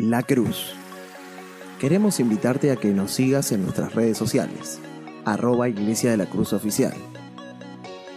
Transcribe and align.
La 0.00 0.22
Cruz. 0.22 0.74
Queremos 1.78 2.18
invitarte 2.20 2.70
a 2.70 2.76
que 2.76 2.88
nos 2.88 3.10
sigas 3.10 3.52
en 3.52 3.62
nuestras 3.62 3.94
redes 3.94 4.16
sociales, 4.16 4.80
arroba 5.26 5.68
Iglesia 5.68 6.10
de 6.10 6.16
la 6.16 6.24
Cruz 6.24 6.54
Oficial, 6.54 6.94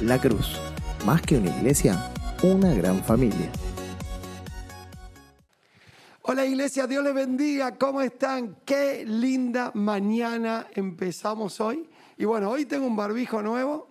La 0.02 0.20
Cruz, 0.20 0.60
más 1.08 1.24
que 1.24 1.38
una 1.38 1.58
iglesia, 1.58 2.12
una 2.44 2.72
gran 2.76 3.04
familia. 3.04 3.50
Hola 6.26 6.46
iglesia, 6.46 6.88
Dios 6.88 7.04
les 7.04 7.14
bendiga, 7.14 7.78
¿cómo 7.78 8.00
están? 8.00 8.56
Qué 8.64 9.04
linda 9.06 9.72
mañana 9.74 10.68
empezamos 10.74 11.60
hoy. 11.60 11.90
Y 12.18 12.24
bueno, 12.24 12.50
hoy 12.50 12.66
tengo 12.66 12.88
un 12.88 12.96
barbijo 12.96 13.42
nuevo, 13.42 13.90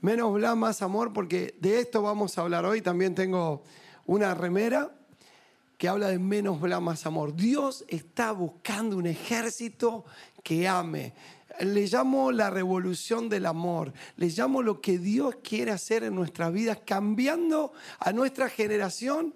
menos 0.00 0.34
bla, 0.34 0.54
más 0.54 0.82
amor, 0.82 1.14
porque 1.14 1.56
de 1.60 1.80
esto 1.80 2.02
vamos 2.02 2.36
a 2.36 2.42
hablar 2.42 2.66
hoy. 2.66 2.82
También 2.82 3.14
tengo 3.14 3.62
una 4.04 4.34
remera 4.34 4.94
que 5.78 5.88
habla 5.88 6.08
de 6.08 6.18
menos 6.18 6.60
bla, 6.60 6.78
más 6.78 7.06
amor. 7.06 7.34
Dios 7.34 7.86
está 7.88 8.32
buscando 8.32 8.98
un 8.98 9.06
ejército 9.06 10.04
que 10.42 10.68
ame. 10.68 11.14
Le 11.60 11.86
llamo 11.86 12.32
la 12.32 12.50
revolución 12.50 13.30
del 13.30 13.46
amor, 13.46 13.94
le 14.18 14.28
llamo 14.28 14.60
lo 14.60 14.82
que 14.82 14.98
Dios 14.98 15.36
quiere 15.42 15.70
hacer 15.70 16.04
en 16.04 16.16
nuestras 16.16 16.52
vidas, 16.52 16.80
cambiando 16.84 17.72
a 17.98 18.12
nuestra 18.12 18.50
generación 18.50 19.34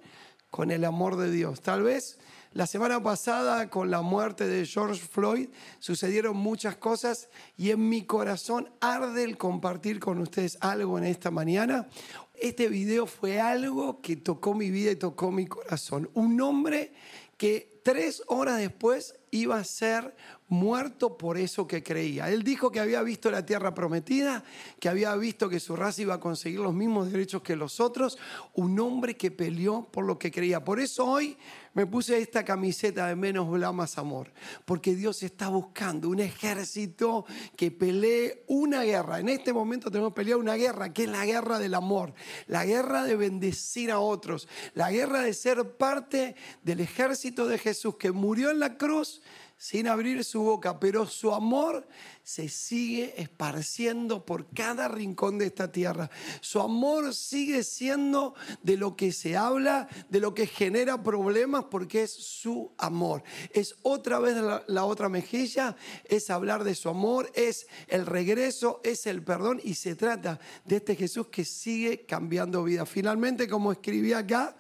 con 0.51 0.71
el 0.71 0.85
amor 0.85 1.17
de 1.17 1.31
Dios. 1.31 1.63
Tal 1.63 1.83
vez 1.83 2.19
la 2.57 2.67
semana 2.67 3.03
pasada, 3.03 3.69
con 3.69 3.91
la 3.91 4.01
muerte 4.01 4.47
de 4.47 4.65
George 4.65 5.03
Floyd, 5.07 5.51
sucedieron 5.79 6.39
muchas 6.39 6.77
cosas 6.77 7.29
y 7.59 7.71
en 7.71 7.87
mi 7.87 8.07
corazón 8.07 8.71
arde 8.81 9.25
el 9.25 9.37
compartir 9.37 10.01
con 10.01 10.19
ustedes 10.21 10.57
algo 10.63 10.97
en 10.97 11.05
esta 11.05 11.31
mañana. 11.31 11.87
Este 12.33 12.71
video 12.71 13.07
fue 13.07 13.41
algo 13.41 14.01
que 14.01 14.17
tocó 14.17 14.55
mi 14.55 14.71
vida 14.71 14.91
y 14.91 14.97
tocó 14.97 15.31
mi 15.31 15.47
corazón. 15.47 16.09
Un 16.15 16.41
hombre 16.41 16.95
que 17.37 17.81
tres 17.83 18.23
horas 18.27 18.59
después 18.59 19.15
iba 19.31 19.59
a 19.59 19.65
ser 19.65 20.17
muerto 20.49 21.19
por 21.19 21.37
eso 21.37 21.67
que 21.67 21.83
creía. 21.83 22.31
Él 22.31 22.43
dijo 22.43 22.71
que 22.71 22.81
había 22.81 23.03
visto 23.03 23.31
la 23.31 23.45
tierra 23.45 23.75
prometida, 23.75 24.45
que 24.81 24.89
había 24.89 25.15
visto 25.17 25.49
que 25.49 25.61
su 25.61 25.77
raza 25.77 26.03
iba 26.03 26.15
a 26.15 26.21
conseguir 26.21 26.61
los 26.61 26.73
mismos 26.73 27.13
derechos 27.13 27.43
que 27.43 27.55
los 27.55 27.81
otros, 27.81 28.17
un 28.55 28.79
hombre 28.81 29.17
que 29.17 29.31
peleó 29.31 29.85
por 29.93 30.05
lo 30.05 30.19
que 30.19 30.31
creía. 30.31 30.65
Por 30.65 30.81
eso 30.81 31.05
hoy 31.05 31.37
me 31.77 31.87
puse 31.87 32.19
esta 32.19 32.43
camiseta 32.43 33.07
de 33.07 33.15
menos 33.15 33.51
bla 33.51 33.71
más 33.71 33.99
amor, 33.99 34.33
porque 34.65 34.95
Dios 34.95 35.23
está 35.23 35.49
buscando 35.49 36.09
un 36.09 36.21
ejército 36.21 37.27
que 37.55 37.71
pelee 37.71 38.45
una 38.47 38.83
guerra. 38.83 39.21
En 39.21 39.29
este 39.29 39.53
momento 39.53 39.91
tenemos 39.91 40.13
que 40.13 40.23
pelear 40.23 40.39
una 40.39 40.55
guerra, 40.55 40.95
que 40.95 41.05
es 41.05 41.11
la 41.11 41.27
guerra 41.27 41.59
del 41.59 41.75
amor, 41.75 42.15
la 42.47 42.65
guerra 42.65 43.05
de 43.05 43.17
bendecir 43.17 43.91
a 43.91 43.99
otros, 43.99 44.49
la 44.73 44.91
guerra 44.91 45.21
de 45.21 45.35
ser 45.35 45.77
parte 45.77 46.35
del 46.63 46.81
ejército 46.81 47.47
de 47.47 47.59
Jesús 47.59 47.97
que 47.97 48.11
murió 48.11 48.51
en 48.51 48.59
la 48.59 48.79
cruz 48.79 49.21
sin 49.59 49.89
abrir 49.89 50.23
su 50.23 50.43
boca, 50.43 50.79
pero 50.79 51.07
su 51.07 51.33
amor 51.33 51.89
se 52.23 52.49
sigue 52.49 53.15
esparciendo 53.17 54.27
por 54.27 54.49
cada 54.51 54.89
rincón 54.89 55.39
de 55.39 55.47
esta 55.47 55.73
tierra. 55.73 56.11
Su 56.41 56.61
amor 56.61 57.15
sigue 57.15 57.63
siendo 57.63 58.35
de 58.63 58.77
lo 58.77 58.97
que 58.97 59.13
se 59.13 59.37
habla, 59.37 59.89
de 60.11 60.21
lo 60.21 60.35
que 60.35 60.47
genera 60.47 61.03
problemas, 61.03 61.65
porque 61.71 62.03
es 62.03 62.13
su 62.13 62.73
amor. 62.77 63.23
Es 63.53 63.77
otra 63.83 64.19
vez 64.19 64.37
la, 64.67 64.85
otra 64.85 65.09
mejilla, 65.09 65.77
es 66.05 66.29
hablar 66.29 66.63
de 66.63 66.75
su 66.75 66.89
amor, 66.91 67.31
es 67.35 67.67
el 67.89 68.05
regreso, 68.05 68.81
es 68.85 69.07
el 69.07 69.23
perdón 69.23 69.61
y 69.65 69.75
se 69.75 69.95
trata 69.95 70.39
de 70.65 70.77
este 70.77 70.97
Jesús 70.97 71.29
que 71.29 71.45
sigue 71.45 72.05
cambiando 72.05 72.63
vida. 72.63 72.85
Finalmente, 72.85 73.49
como 73.49 73.73
escribí 73.73 74.13
acá, 74.13 74.57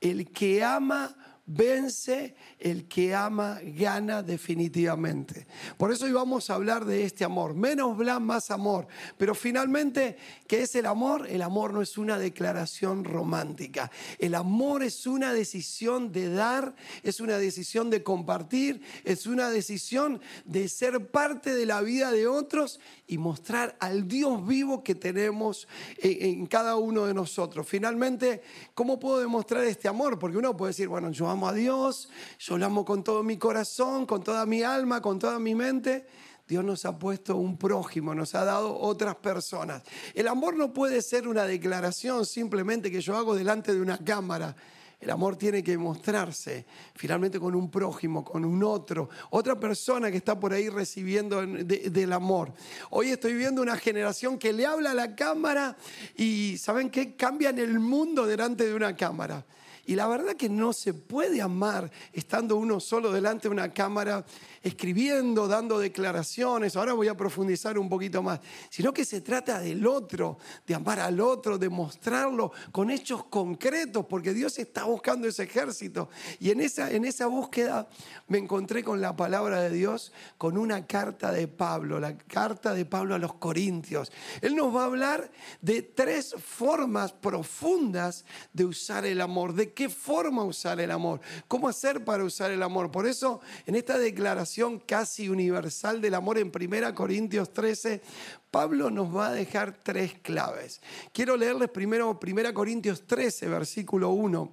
el 0.00 0.32
que 0.32 0.64
ama 0.64 1.14
vence, 1.46 2.34
el 2.58 2.86
que 2.88 3.14
ama 3.14 3.58
gana 3.62 4.22
definitivamente. 4.22 5.46
Por 5.76 5.92
eso 5.92 6.04
hoy 6.04 6.12
vamos 6.12 6.50
a 6.50 6.54
hablar 6.54 6.84
de 6.84 7.04
este 7.04 7.24
amor. 7.24 7.54
Menos 7.54 7.96
bla, 7.96 8.20
más 8.20 8.50
amor. 8.50 8.86
Pero 9.16 9.34
finalmente, 9.34 10.16
¿qué 10.46 10.62
es 10.62 10.74
el 10.74 10.86
amor? 10.86 11.26
El 11.28 11.42
amor 11.42 11.72
no 11.72 11.82
es 11.82 11.98
una 11.98 12.18
declaración 12.18 13.04
romántica. 13.04 13.90
El 14.18 14.34
amor 14.34 14.82
es 14.82 15.06
una 15.06 15.32
decisión 15.32 16.12
de 16.12 16.32
dar, 16.32 16.74
es 17.02 17.20
una 17.20 17.38
decisión 17.38 17.90
de 17.90 18.02
compartir, 18.02 18.82
es 19.04 19.26
una 19.26 19.50
decisión 19.50 20.20
de 20.44 20.68
ser 20.68 21.10
parte 21.10 21.54
de 21.54 21.66
la 21.66 21.80
vida 21.80 22.10
de 22.12 22.26
otros 22.26 22.80
y 23.06 23.18
mostrar 23.18 23.76
al 23.80 24.06
Dios 24.06 24.46
vivo 24.46 24.84
que 24.84 24.94
tenemos 24.94 25.66
en, 25.98 26.46
cada 26.46 26.76
uno 26.76 27.06
de 27.06 27.14
nosotros. 27.14 27.66
Finalmente, 27.66 28.42
¿cómo 28.74 28.98
puedo 28.98 29.20
demostrar 29.20 29.64
este 29.64 29.88
amor? 29.88 30.18
Porque 30.18 30.36
uno 30.36 30.56
puede 30.56 30.70
decir, 30.70 30.88
bueno, 30.88 31.10
yo 31.10 31.28
amo 31.28 31.39
a 31.48 31.52
Dios, 31.52 32.08
yo 32.38 32.58
lo 32.58 32.66
amo 32.66 32.84
con 32.84 33.04
todo 33.04 33.22
mi 33.22 33.36
corazón, 33.36 34.06
con 34.06 34.22
toda 34.22 34.46
mi 34.46 34.62
alma, 34.62 35.00
con 35.00 35.18
toda 35.18 35.38
mi 35.38 35.54
mente. 35.54 36.06
Dios 36.50 36.64
nos 36.64 36.84
ha 36.84 36.98
puesto 36.98 37.36
un 37.36 37.56
prójimo, 37.56 38.12
nos 38.12 38.34
ha 38.34 38.44
dado 38.44 38.76
otras 38.76 39.14
personas. 39.14 39.82
El 40.14 40.26
amor 40.26 40.56
no 40.56 40.72
puede 40.72 41.00
ser 41.00 41.28
una 41.28 41.44
declaración 41.44 42.26
simplemente 42.26 42.90
que 42.90 43.00
yo 43.00 43.16
hago 43.16 43.36
delante 43.36 43.72
de 43.72 43.80
una 43.80 43.98
cámara. 43.98 44.56
El 45.00 45.10
amor 45.10 45.36
tiene 45.36 45.62
que 45.62 45.78
mostrarse 45.78 46.66
finalmente 46.94 47.40
con 47.40 47.54
un 47.54 47.70
prójimo, 47.70 48.22
con 48.22 48.44
un 48.44 48.62
otro, 48.62 49.08
otra 49.30 49.58
persona 49.58 50.10
que 50.10 50.18
está 50.18 50.38
por 50.38 50.52
ahí 50.52 50.68
recibiendo 50.68 51.40
del 51.40 52.12
amor. 52.12 52.52
Hoy 52.90 53.10
estoy 53.10 53.32
viendo 53.34 53.62
una 53.62 53.76
generación 53.76 54.38
que 54.38 54.52
le 54.52 54.66
habla 54.66 54.90
a 54.90 54.94
la 54.94 55.14
cámara 55.14 55.76
y 56.16 56.58
¿saben 56.58 56.90
qué? 56.90 57.16
Cambian 57.16 57.58
el 57.58 57.78
mundo 57.78 58.26
delante 58.26 58.66
de 58.66 58.74
una 58.74 58.94
cámara. 58.94 59.46
Y 59.90 59.96
la 59.96 60.06
verdad 60.06 60.36
que 60.36 60.48
no 60.48 60.72
se 60.72 60.94
puede 60.94 61.42
amar 61.42 61.90
estando 62.12 62.54
uno 62.54 62.78
solo 62.78 63.10
delante 63.10 63.48
de 63.48 63.54
una 63.54 63.72
cámara 63.74 64.24
escribiendo, 64.62 65.48
dando 65.48 65.78
declaraciones, 65.78 66.76
ahora 66.76 66.92
voy 66.92 67.08
a 67.08 67.16
profundizar 67.16 67.78
un 67.78 67.88
poquito 67.88 68.22
más, 68.22 68.40
sino 68.68 68.92
que 68.92 69.04
se 69.04 69.22
trata 69.22 69.58
del 69.58 69.86
otro, 69.86 70.38
de 70.66 70.74
amar 70.74 71.00
al 71.00 71.20
otro, 71.20 71.56
de 71.56 71.70
mostrarlo 71.70 72.52
con 72.70 72.90
hechos 72.90 73.24
concretos, 73.24 74.04
porque 74.06 74.34
Dios 74.34 74.58
está 74.58 74.84
buscando 74.84 75.26
ese 75.26 75.44
ejército. 75.44 76.10
Y 76.38 76.50
en 76.50 76.60
esa, 76.60 76.90
en 76.90 77.06
esa 77.06 77.26
búsqueda 77.26 77.88
me 78.28 78.38
encontré 78.38 78.84
con 78.84 79.00
la 79.00 79.16
palabra 79.16 79.62
de 79.62 79.70
Dios, 79.70 80.12
con 80.36 80.58
una 80.58 80.86
carta 80.86 81.32
de 81.32 81.48
Pablo, 81.48 81.98
la 81.98 82.18
carta 82.18 82.74
de 82.74 82.84
Pablo 82.84 83.14
a 83.14 83.18
los 83.18 83.34
Corintios. 83.34 84.12
Él 84.42 84.56
nos 84.56 84.74
va 84.74 84.82
a 84.82 84.86
hablar 84.86 85.30
de 85.62 85.82
tres 85.82 86.34
formas 86.38 87.12
profundas 87.12 88.26
de 88.52 88.66
usar 88.66 89.06
el 89.06 89.22
amor, 89.22 89.54
de 89.54 89.72
qué 89.72 89.88
forma 89.88 90.44
usar 90.44 90.80
el 90.80 90.90
amor, 90.90 91.20
cómo 91.48 91.66
hacer 91.66 92.04
para 92.04 92.24
usar 92.24 92.50
el 92.50 92.62
amor. 92.62 92.90
Por 92.90 93.06
eso, 93.06 93.40
en 93.64 93.74
esta 93.74 93.96
declaración, 93.96 94.49
casi 94.86 95.28
universal 95.28 96.00
del 96.00 96.14
amor 96.14 96.38
en 96.38 96.50
1 96.54 96.94
Corintios 96.94 97.52
13, 97.52 98.02
Pablo 98.50 98.90
nos 98.90 99.14
va 99.14 99.28
a 99.28 99.32
dejar 99.32 99.78
tres 99.82 100.14
claves. 100.22 100.80
Quiero 101.12 101.36
leerles 101.36 101.70
primero 101.70 102.18
1 102.20 102.54
Corintios 102.54 103.06
13, 103.06 103.48
versículo 103.48 104.10
1, 104.10 104.52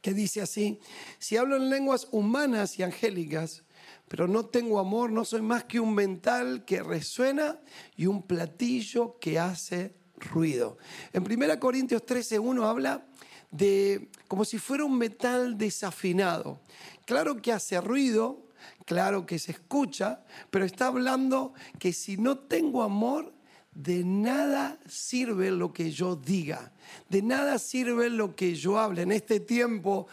que 0.00 0.14
dice 0.14 0.40
así, 0.40 0.80
si 1.18 1.36
hablo 1.36 1.56
en 1.56 1.68
lenguas 1.68 2.08
humanas 2.10 2.78
y 2.78 2.82
angélicas, 2.82 3.64
pero 4.08 4.26
no 4.26 4.46
tengo 4.46 4.78
amor, 4.78 5.10
no 5.10 5.24
soy 5.24 5.42
más 5.42 5.64
que 5.64 5.80
un 5.80 5.94
mental 5.94 6.64
que 6.64 6.82
resuena 6.82 7.60
y 7.96 8.06
un 8.06 8.22
platillo 8.22 9.18
que 9.18 9.38
hace 9.38 9.94
ruido. 10.16 10.78
En 11.12 11.22
1 11.22 11.60
Corintios 11.60 12.04
13, 12.04 12.38
1 12.38 12.66
habla 12.66 13.06
de 13.50 14.08
como 14.26 14.44
si 14.44 14.58
fuera 14.58 14.84
un 14.84 14.98
metal 14.98 15.56
desafinado. 15.56 16.60
Claro 17.04 17.40
que 17.40 17.52
hace 17.52 17.80
ruido, 17.80 18.41
claro 18.84 19.26
que 19.26 19.38
se 19.38 19.52
escucha, 19.52 20.24
pero 20.50 20.64
está 20.64 20.88
hablando 20.88 21.54
que 21.78 21.92
si 21.92 22.16
no 22.16 22.38
tengo 22.38 22.82
amor, 22.82 23.32
de 23.74 24.04
nada 24.04 24.78
sirve 24.86 25.50
lo 25.50 25.72
que 25.72 25.90
yo 25.90 26.14
diga, 26.16 26.72
de 27.08 27.22
nada 27.22 27.58
sirve 27.58 28.10
lo 28.10 28.36
que 28.36 28.54
yo 28.54 28.78
hable. 28.78 29.02
En 29.02 29.12
este 29.12 29.40
tiempo 29.40 30.08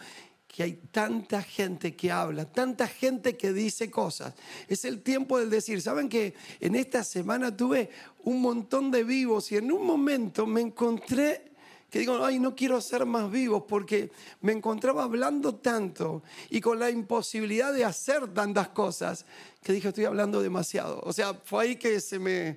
que 0.48 0.64
hay 0.64 0.72
tanta 0.90 1.42
gente 1.42 1.94
que 1.94 2.10
habla, 2.10 2.44
tanta 2.44 2.88
gente 2.88 3.36
que 3.36 3.52
dice 3.52 3.90
cosas. 3.90 4.34
Es 4.66 4.84
el 4.84 5.00
tiempo 5.02 5.38
del 5.38 5.48
decir. 5.48 5.80
¿Saben 5.80 6.08
que 6.08 6.34
en 6.58 6.74
esta 6.74 7.04
semana 7.04 7.56
tuve 7.56 7.90
un 8.24 8.40
montón 8.40 8.90
de 8.90 9.04
vivos 9.04 9.52
y 9.52 9.56
en 9.56 9.70
un 9.70 9.86
momento 9.86 10.46
me 10.46 10.60
encontré 10.60 11.49
que 11.90 11.98
digo, 11.98 12.24
ay, 12.24 12.38
no 12.38 12.54
quiero 12.54 12.80
ser 12.80 13.04
más 13.04 13.30
vivos 13.30 13.64
porque 13.68 14.10
me 14.40 14.52
encontraba 14.52 15.02
hablando 15.02 15.56
tanto 15.56 16.22
y 16.48 16.60
con 16.60 16.78
la 16.78 16.88
imposibilidad 16.90 17.72
de 17.72 17.84
hacer 17.84 18.32
tantas 18.32 18.68
cosas 18.68 19.26
que 19.62 19.72
dije, 19.72 19.88
estoy 19.88 20.04
hablando 20.04 20.40
demasiado. 20.40 21.00
O 21.04 21.12
sea, 21.12 21.34
fue 21.34 21.64
ahí 21.64 21.76
que 21.76 22.00
se 22.00 22.18
me, 22.18 22.56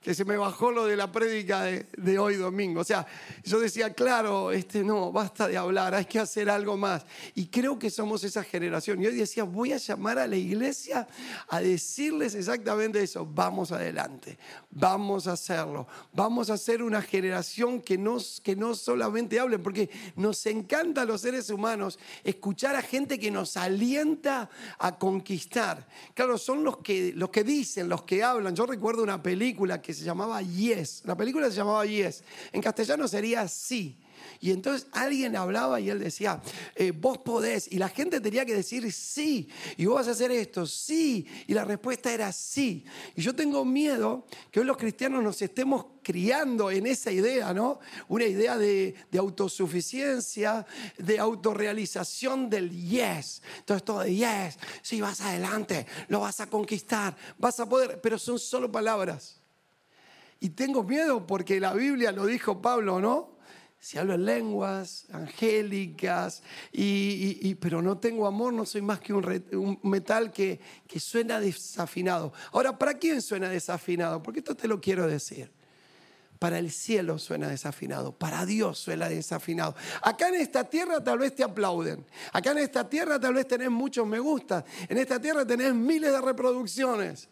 que 0.00 0.14
se 0.14 0.24
me 0.24 0.38
bajó 0.38 0.70
lo 0.70 0.86
de 0.86 0.96
la 0.96 1.12
prédica 1.12 1.62
de, 1.62 2.18
hoy 2.18 2.36
domingo. 2.36 2.80
O 2.80 2.84
sea, 2.84 3.06
yo 3.44 3.60
decía, 3.60 3.92
claro, 3.92 4.50
este, 4.50 4.82
no, 4.82 5.12
basta 5.12 5.46
de 5.46 5.58
hablar, 5.58 5.94
hay 5.94 6.06
que 6.06 6.18
hacer 6.18 6.48
algo 6.48 6.78
más. 6.78 7.04
Y 7.34 7.48
creo 7.48 7.78
que 7.78 7.90
somos 7.90 8.24
esa 8.24 8.42
generación. 8.42 9.02
Y 9.02 9.06
hoy 9.06 9.14
decía, 9.14 9.44
voy 9.44 9.74
a 9.74 9.76
llamar 9.76 10.18
a 10.18 10.26
la 10.26 10.36
iglesia 10.36 11.06
a 11.48 11.60
decirles 11.60 12.34
exactamente 12.34 13.02
eso. 13.02 13.26
Vamos 13.26 13.72
adelante, 13.72 14.38
vamos 14.70 15.26
a 15.26 15.32
hacerlo. 15.32 15.86
Vamos 16.14 16.48
a 16.48 16.56
ser 16.56 16.82
una 16.82 17.02
generación 17.02 17.82
que 17.82 17.98
no, 17.98 18.16
que 18.42 18.56
no 18.56 18.74
solamente 18.74 19.38
hablen, 19.38 19.62
porque 19.62 19.90
nos 20.16 20.46
encanta 20.46 21.02
a 21.02 21.04
los 21.04 21.20
seres 21.20 21.50
humanos 21.50 21.98
escuchar 22.24 22.74
a 22.74 22.80
gente 22.80 23.18
que 23.18 23.30
nos 23.30 23.54
alienta 23.58 24.48
a 24.78 24.98
conquistar. 24.98 25.86
Claro, 26.14 26.38
son 26.38 26.64
los 26.64 26.78
que, 26.78 27.12
los 27.14 27.28
que 27.28 27.44
dicen, 27.44 27.90
los 27.90 28.04
que 28.04 28.24
hablan. 28.24 28.56
Yo 28.56 28.64
recuerdo 28.64 29.02
una 29.02 29.22
película 29.22 29.82
que 29.82 29.89
se 29.92 30.04
llamaba 30.04 30.42
Yes. 30.42 31.02
La 31.04 31.16
película 31.16 31.48
se 31.50 31.56
llamaba 31.56 31.84
Yes. 31.86 32.22
En 32.52 32.62
castellano 32.62 33.06
sería 33.08 33.46
sí. 33.48 33.98
Y 34.40 34.52
entonces 34.52 34.86
alguien 34.92 35.36
hablaba 35.36 35.80
y 35.80 35.90
él 35.90 35.98
decía, 35.98 36.40
eh, 36.74 36.92
vos 36.92 37.18
podés. 37.18 37.70
Y 37.70 37.76
la 37.78 37.88
gente 37.88 38.20
tenía 38.20 38.44
que 38.46 38.54
decir 38.54 38.90
sí. 38.90 39.48
Y 39.76 39.84
vos 39.84 39.96
vas 39.96 40.08
a 40.08 40.12
hacer 40.12 40.30
esto, 40.30 40.66
sí. 40.66 41.26
Y 41.46 41.52
la 41.52 41.64
respuesta 41.64 42.12
era 42.12 42.32
sí. 42.32 42.84
Y 43.14 43.20
yo 43.20 43.34
tengo 43.34 43.64
miedo 43.66 44.26
que 44.50 44.60
hoy 44.60 44.66
los 44.66 44.78
cristianos 44.78 45.22
nos 45.22 45.42
estemos 45.42 45.86
criando 46.02 46.70
en 46.70 46.86
esa 46.86 47.12
idea, 47.12 47.52
¿no? 47.52 47.80
Una 48.08 48.24
idea 48.24 48.56
de, 48.56 48.94
de 49.10 49.18
autosuficiencia, 49.18 50.66
de 50.96 51.18
autorrealización 51.18 52.48
del 52.48 52.70
yes. 52.70 53.42
Entonces 53.58 53.84
todo 53.84 54.00
de 54.00 54.14
yes, 54.14 54.58
sí, 54.80 55.02
vas 55.02 55.20
adelante, 55.20 55.86
lo 56.08 56.20
vas 56.20 56.40
a 56.40 56.46
conquistar, 56.46 57.14
vas 57.38 57.60
a 57.60 57.68
poder, 57.68 58.00
pero 58.00 58.18
son 58.18 58.38
solo 58.38 58.72
palabras. 58.72 59.39
Y 60.40 60.50
tengo 60.50 60.82
miedo 60.82 61.26
porque 61.26 61.60
la 61.60 61.74
Biblia 61.74 62.12
lo 62.12 62.24
dijo 62.24 62.62
Pablo, 62.62 62.98
¿no? 62.98 63.38
Si 63.78 63.96
hablo 63.98 64.14
en 64.14 64.24
lenguas 64.24 65.06
angélicas, 65.10 66.42
y, 66.72 67.54
pero 67.56 67.80
no 67.80 67.98
tengo 67.98 68.26
amor, 68.26 68.52
no 68.52 68.66
soy 68.66 68.82
más 68.82 69.00
que 69.00 69.12
un, 69.14 69.78
metal 69.82 70.32
que, 70.32 70.60
que 70.86 71.00
suena 71.00 71.40
desafinado. 71.40 72.32
Ahora, 72.52 72.78
¿para 72.78 72.94
quién 72.94 73.22
suena 73.22 73.48
desafinado? 73.48 74.22
Porque 74.22 74.40
esto 74.40 74.54
te 74.54 74.68
lo 74.68 74.80
quiero 74.80 75.06
decir. 75.06 75.50
Para 76.38 76.58
el 76.58 76.70
cielo 76.70 77.18
suena 77.18 77.48
desafinado, 77.48 78.12
para 78.12 78.46
Dios 78.46 78.78
suena 78.78 79.10
desafinado. 79.10 79.74
Acá 80.02 80.28
en 80.28 80.36
esta 80.36 80.64
tierra 80.64 81.04
tal 81.04 81.18
vez 81.18 81.34
te 81.34 81.44
aplauden. 81.44 82.04
Acá 82.32 82.52
en 82.52 82.58
esta 82.58 82.88
tierra 82.88 83.20
tal 83.20 83.34
vez 83.34 83.46
tenés 83.46 83.70
muchos 83.70 84.06
me 84.06 84.18
gusta. 84.18 84.64
En 84.88 84.96
esta 84.96 85.20
tierra 85.20 85.46
tenés 85.46 85.74
miles 85.74 86.10
de 86.10 86.20
reproducciones 86.20 87.28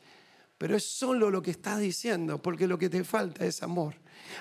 pero 0.59 0.77
es 0.77 0.85
solo 0.85 1.31
lo 1.31 1.41
que 1.41 1.53
estás 1.53 1.79
diciendo, 1.79 2.43
porque 2.43 2.67
lo 2.67 2.77
que 2.77 2.91
te 2.91 3.05
falta 3.05 3.47
es 3.47 3.63
amor. 3.63 3.95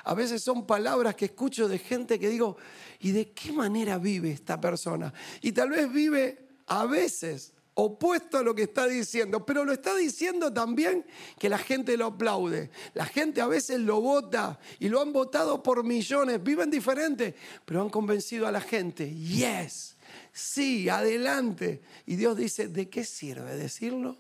A 0.04 0.16
veces 0.16 0.44
son 0.44 0.66
palabras 0.66 1.16
que 1.16 1.26
escucho 1.26 1.68
de 1.68 1.78
gente 1.78 2.20
que 2.20 2.30
digo, 2.30 2.58
¿y 3.00 3.12
de 3.12 3.32
qué 3.32 3.52
manera 3.52 4.00
vive 4.00 4.32
esta 4.32 4.60
persona? 4.60 5.14
Y 5.42 5.52
tal 5.52 5.70
vez 5.70 5.92
vive 5.92 6.48
a 6.66 6.86
veces 6.86 7.54
opuesto 7.76 8.40
a 8.40 8.44
lo 8.44 8.56
que 8.56 8.64
está 8.64 8.88
diciendo, 8.88 9.46
pero 9.46 9.64
lo 9.64 9.72
está 9.72 9.96
diciendo 9.96 10.52
también 10.52 11.06
que 11.38 11.48
la 11.48 11.60
gente 11.60 11.96
lo 11.96 12.08
aplaude. 12.08 12.72
La 12.96 13.06
gente 13.06 13.40
a 13.40 13.46
veces 13.46 13.80
lo 13.80 14.02
vota 14.02 14.60
y 14.80 14.90
lo 14.90 15.00
han 15.00 15.14
votado 15.14 15.62
por 15.62 15.84
millones, 15.84 16.42
viven 16.42 16.72
diferente, 16.72 17.36
pero 17.66 17.84
han 17.84 17.90
convencido 17.90 18.48
a 18.48 18.52
la 18.52 18.62
gente, 18.62 19.14
yes, 19.14 19.96
sí, 20.34 20.90
adelante. 20.90 21.84
Y 22.08 22.16
Dios 22.16 22.36
dice, 22.36 22.68
¿de 22.68 22.90
qué 22.90 23.06
sirve 23.06 23.56
decirlo? 23.56 24.18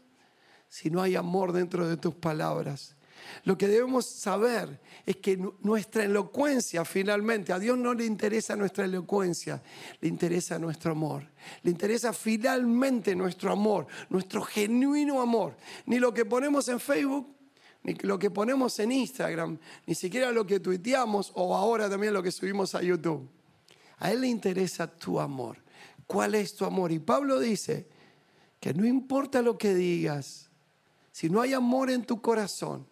Si 0.69 0.89
no 0.89 1.01
hay 1.01 1.15
amor 1.15 1.53
dentro 1.53 1.87
de 1.87 1.97
tus 1.97 2.15
palabras. 2.15 2.97
Lo 3.43 3.57
que 3.57 3.67
debemos 3.67 4.05
saber 4.05 4.79
es 5.05 5.17
que 5.17 5.37
nuestra 5.61 6.03
elocuencia 6.03 6.85
finalmente, 6.85 7.53
a 7.53 7.59
Dios 7.59 7.77
no 7.77 7.93
le 7.93 8.05
interesa 8.05 8.55
nuestra 8.55 8.85
elocuencia, 8.85 9.61
le 10.01 10.07
interesa 10.07 10.59
nuestro 10.59 10.91
amor. 10.91 11.29
Le 11.63 11.71
interesa 11.71 12.13
finalmente 12.13 13.15
nuestro 13.15 13.51
amor, 13.51 13.87
nuestro 14.09 14.41
genuino 14.41 15.21
amor. 15.21 15.55
Ni 15.85 15.99
lo 15.99 16.13
que 16.13 16.25
ponemos 16.25 16.67
en 16.67 16.79
Facebook, 16.79 17.35
ni 17.83 17.93
lo 17.95 18.19
que 18.19 18.29
ponemos 18.29 18.77
en 18.79 18.91
Instagram, 18.91 19.57
ni 19.85 19.95
siquiera 19.95 20.31
lo 20.31 20.45
que 20.45 20.59
tuiteamos 20.59 21.31
o 21.35 21.55
ahora 21.55 21.89
también 21.89 22.13
lo 22.13 22.23
que 22.23 22.31
subimos 22.31 22.75
a 22.75 22.81
YouTube. 22.81 23.29
A 23.99 24.11
Él 24.11 24.21
le 24.21 24.27
interesa 24.27 24.87
tu 24.87 25.19
amor. 25.19 25.57
¿Cuál 26.05 26.35
es 26.35 26.55
tu 26.55 26.65
amor? 26.65 26.91
Y 26.91 26.99
Pablo 26.99 27.39
dice 27.39 27.87
que 28.59 28.73
no 28.73 28.85
importa 28.85 29.41
lo 29.41 29.57
que 29.57 29.73
digas, 29.73 30.46
si 31.17 31.31
no 31.31 31.41
hay 31.41 31.51
amor 31.55 31.89
en 31.89 32.05
tu 32.05 32.21
corazón, 32.21 32.85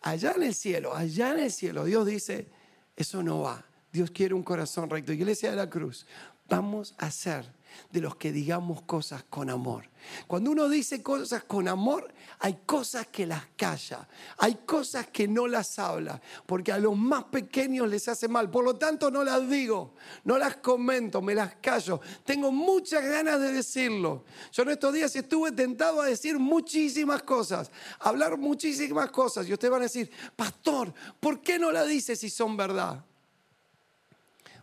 allá 0.00 0.30
en 0.36 0.44
el 0.44 0.54
cielo, 0.54 0.94
allá 0.94 1.32
en 1.32 1.40
el 1.40 1.50
cielo, 1.50 1.86
Dios 1.86 2.06
dice, 2.06 2.46
eso 2.94 3.20
no 3.20 3.40
va. 3.40 3.66
Dios 3.90 4.12
quiere 4.12 4.32
un 4.32 4.44
corazón 4.44 4.88
recto. 4.88 5.12
Iglesia 5.12 5.50
de 5.50 5.56
la 5.56 5.68
Cruz, 5.68 6.06
vamos 6.48 6.94
a 6.98 7.10
ser 7.10 7.52
de 7.90 8.00
los 8.00 8.16
que 8.16 8.32
digamos 8.32 8.82
cosas 8.82 9.24
con 9.24 9.50
amor. 9.50 9.88
Cuando 10.26 10.50
uno 10.50 10.68
dice 10.68 11.02
cosas 11.02 11.44
con 11.44 11.68
amor, 11.68 12.12
hay 12.40 12.58
cosas 12.66 13.06
que 13.08 13.26
las 13.26 13.44
calla, 13.56 14.08
hay 14.38 14.54
cosas 14.66 15.08
que 15.08 15.26
no 15.26 15.46
las 15.46 15.78
habla, 15.78 16.20
porque 16.46 16.72
a 16.72 16.78
los 16.78 16.96
más 16.96 17.24
pequeños 17.24 17.88
les 17.88 18.08
hace 18.08 18.28
mal. 18.28 18.50
Por 18.50 18.64
lo 18.64 18.76
tanto, 18.76 19.10
no 19.10 19.24
las 19.24 19.48
digo, 19.48 19.94
no 20.24 20.38
las 20.38 20.56
comento, 20.56 21.20
me 21.20 21.34
las 21.34 21.56
callo. 21.56 22.00
Tengo 22.24 22.52
muchas 22.52 23.04
ganas 23.04 23.40
de 23.40 23.52
decirlo. 23.52 24.24
Yo 24.52 24.62
en 24.62 24.70
estos 24.70 24.94
días 24.94 25.14
estuve 25.16 25.52
tentado 25.52 26.00
a 26.00 26.06
decir 26.06 26.38
muchísimas 26.38 27.22
cosas, 27.22 27.70
hablar 28.00 28.38
muchísimas 28.38 29.10
cosas, 29.10 29.48
y 29.48 29.52
ustedes 29.52 29.72
van 29.72 29.82
a 29.82 29.84
decir, 29.84 30.10
pastor, 30.36 30.92
¿por 31.20 31.40
qué 31.40 31.58
no 31.58 31.72
la 31.72 31.84
dices 31.84 32.20
si 32.20 32.30
son 32.30 32.56
verdad? 32.56 33.04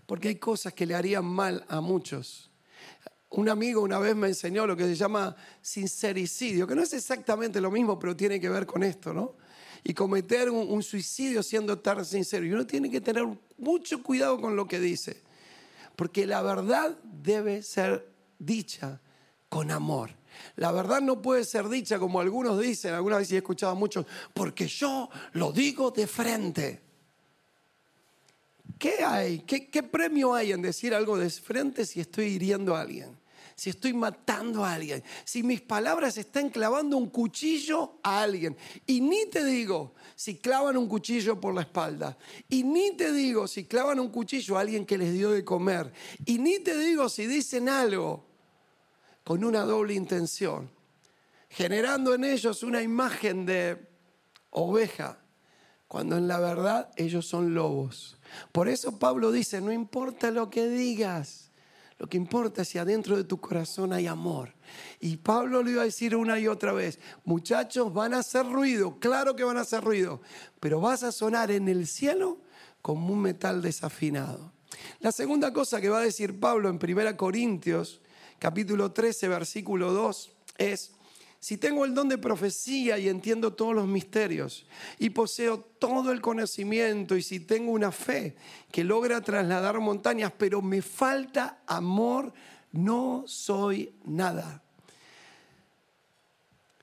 Porque 0.06 0.30
hay 0.30 0.36
cosas 0.36 0.74
que 0.74 0.86
le 0.86 0.96
harían 0.96 1.26
mal 1.26 1.66
a 1.68 1.82
muchos 1.82 2.52
un 3.36 3.50
amigo 3.50 3.82
una 3.82 4.00
vez 4.00 4.16
me 4.16 4.30
enseñó 4.30 4.66
lo 4.66 4.78
que 4.78 4.86
se 4.86 4.96
llama 4.96 5.36
sincericidio, 5.62 6.66
que 6.66 6.74
no 6.74 6.84
es 6.84 6.94
exactamente 6.94 7.60
lo 7.60 7.70
mismo, 7.70 8.00
pero 8.00 8.16
tiene 8.16 8.40
que 8.40 8.48
ver 8.48 8.66
con 8.66 8.82
esto, 8.82 9.14
¿no? 9.14 9.36
Y 9.84 9.94
cometer 9.94 10.50
un, 10.50 10.82
suicidio 10.82 11.44
siendo 11.44 11.78
tan 11.78 12.06
sincero. 12.06 12.46
Y 12.46 12.54
uno 12.54 12.66
tiene 12.66 12.90
que 12.90 13.02
tener 13.02 13.28
mucho 13.58 14.02
cuidado 14.02 14.40
con 14.40 14.56
lo 14.56 14.66
que 14.68 14.80
dice, 14.80 15.22
porque 15.98 16.26
la 16.26 16.42
verdad 16.42 16.98
debe 17.04 17.62
ser 17.62 18.08
dicha 18.40 19.02
con 19.50 19.70
amor. 19.70 20.12
La 20.56 20.72
verdad 20.72 21.02
no 21.02 21.22
puede 21.22 21.44
ser 21.44 21.68
dicha 21.68 22.00
como 22.00 22.22
algunos 22.22 22.60
dicen, 22.60 22.94
algunas 22.94 23.20
veces 23.20 23.34
he 23.34 23.38
escuchado 23.38 23.76
mucho, 23.76 24.06
porque 24.34 24.68
yo 24.68 25.10
lo 25.34 25.52
digo 25.52 25.92
de 25.92 26.08
frente. 26.08 26.82
¿Qué 28.80 29.04
hay? 29.04 29.40
¿Qué, 29.40 29.70
¿Qué, 29.70 29.84
premio 29.84 30.34
hay 30.34 30.54
en 30.54 30.62
decir 30.62 30.96
algo 30.96 31.18
de 31.18 31.30
frente 31.30 31.86
si 31.86 32.00
estoy 32.00 32.28
hiriendo 32.28 32.76
a 32.76 32.82
alguien? 32.82 33.25
Si 33.56 33.70
estoy 33.70 33.94
matando 33.94 34.66
a 34.66 34.74
alguien, 34.74 35.02
si 35.24 35.42
mis 35.42 35.62
palabras 35.62 36.18
están 36.18 36.50
clavando 36.50 36.98
un 36.98 37.10
cuchillo 37.10 38.00
a 38.04 38.22
alguien. 38.22 38.58
Y 38.86 39.00
ni 39.00 39.28
te 39.28 39.46
digo 39.46 39.96
si 40.16 40.36
clavan 40.36 40.76
un 40.76 40.90
cuchillo 40.90 41.40
por 41.40 41.54
la 41.54 41.62
espalda. 41.62 42.18
Y 42.50 42.64
ni 42.64 42.98
te 42.98 43.14
digo 43.14 43.48
si 43.48 43.64
clavan 43.64 44.00
un 44.00 44.10
cuchillo 44.10 44.58
a 44.58 44.62
alguien 44.62 44.86
que 44.86 44.98
les 44.98 45.14
dio 45.14 45.32
de 45.32 45.46
comer. 45.46 45.94
Y 46.26 46.38
ni 46.38 46.60
te 46.60 46.78
digo 46.78 47.08
si 47.08 47.28
dicen 47.28 47.70
algo 47.70 48.26
con 49.24 49.44
una 49.44 49.62
doble 49.62 49.94
intención, 49.94 50.70
generando 51.50 52.14
en 52.14 52.26
ellos 52.26 52.62
una 52.62 52.82
imagen 52.82 53.46
de 53.46 53.88
oveja, 54.52 55.20
cuando 55.88 56.18
en 56.18 56.28
la 56.28 56.40
verdad 56.40 56.92
ellos 56.96 57.26
son 57.26 57.54
lobos. 57.54 58.18
Por 58.52 58.68
eso 58.68 59.00
Pablo 59.00 59.32
dice, 59.32 59.62
no 59.62 59.72
importa 59.72 60.30
lo 60.30 60.50
que 60.50 60.68
digas, 60.68 61.45
lo 61.98 62.08
que 62.08 62.18
importa 62.18 62.64
es 62.64 62.70
si 62.70 62.78
adentro 62.78 63.16
de 63.16 63.24
tu 63.24 63.40
corazón 63.40 63.94
hay 63.94 64.08
amor. 64.08 64.54
Y 65.00 65.18
Pablo 65.18 65.64
le 65.64 65.72
iba 65.72 65.82
a 65.82 65.86
decir 65.86 66.16
una 66.16 66.38
y 66.40 66.48
otra 66.48 66.74
vez, 66.74 67.00
muchachos, 67.24 67.94
van 67.94 68.14
a 68.14 68.20
hacer 68.20 68.46
ruido, 68.46 69.00
claro 69.00 69.36
que 69.36 69.44
van 69.44 69.58
a 69.58 69.62
hacer 69.62 69.84
ruido, 69.84 70.22
pero 70.60 70.82
vas 70.82 71.04
a 71.04 71.12
sonar 71.12 71.52
en 71.52 71.70
el 71.70 71.88
cielo 71.88 72.40
como 72.82 73.14
un 73.14 73.22
metal 73.22 73.62
desafinado. 73.62 74.52
La 75.00 75.12
segunda 75.12 75.54
cosa 75.54 75.80
que 75.80 75.90
va 75.90 76.00
a 76.00 76.04
decir 76.04 76.40
Pablo 76.40 76.70
en 76.70 76.80
1 76.82 77.18
Corintios, 77.18 78.02
capítulo 78.40 78.92
13, 78.92 79.30
versículo 79.30 79.94
2, 79.94 80.32
es, 80.58 80.95
si 81.46 81.58
tengo 81.58 81.86
el 81.86 81.94
don 81.94 82.10
de 82.10 82.18
profecía 82.18 82.98
y 82.98 83.08
entiendo 83.08 83.54
todos 83.54 83.76
los 83.76 83.86
misterios 83.86 84.66
y 84.98 85.12
poseo 85.12 85.60
todo 85.60 86.12
el 86.12 86.20
conocimiento 86.20 87.16
y 87.16 87.22
si 87.22 87.40
tengo 87.40 87.72
una 87.72 87.92
fe 87.92 88.36
que 88.72 88.84
logra 88.84 89.22
trasladar 89.22 89.80
montañas, 89.80 90.34
pero 90.36 90.64
me 90.64 90.82
falta 90.82 91.62
amor, 91.68 92.34
no 92.72 93.26
soy 93.28 93.94
nada. 94.06 94.64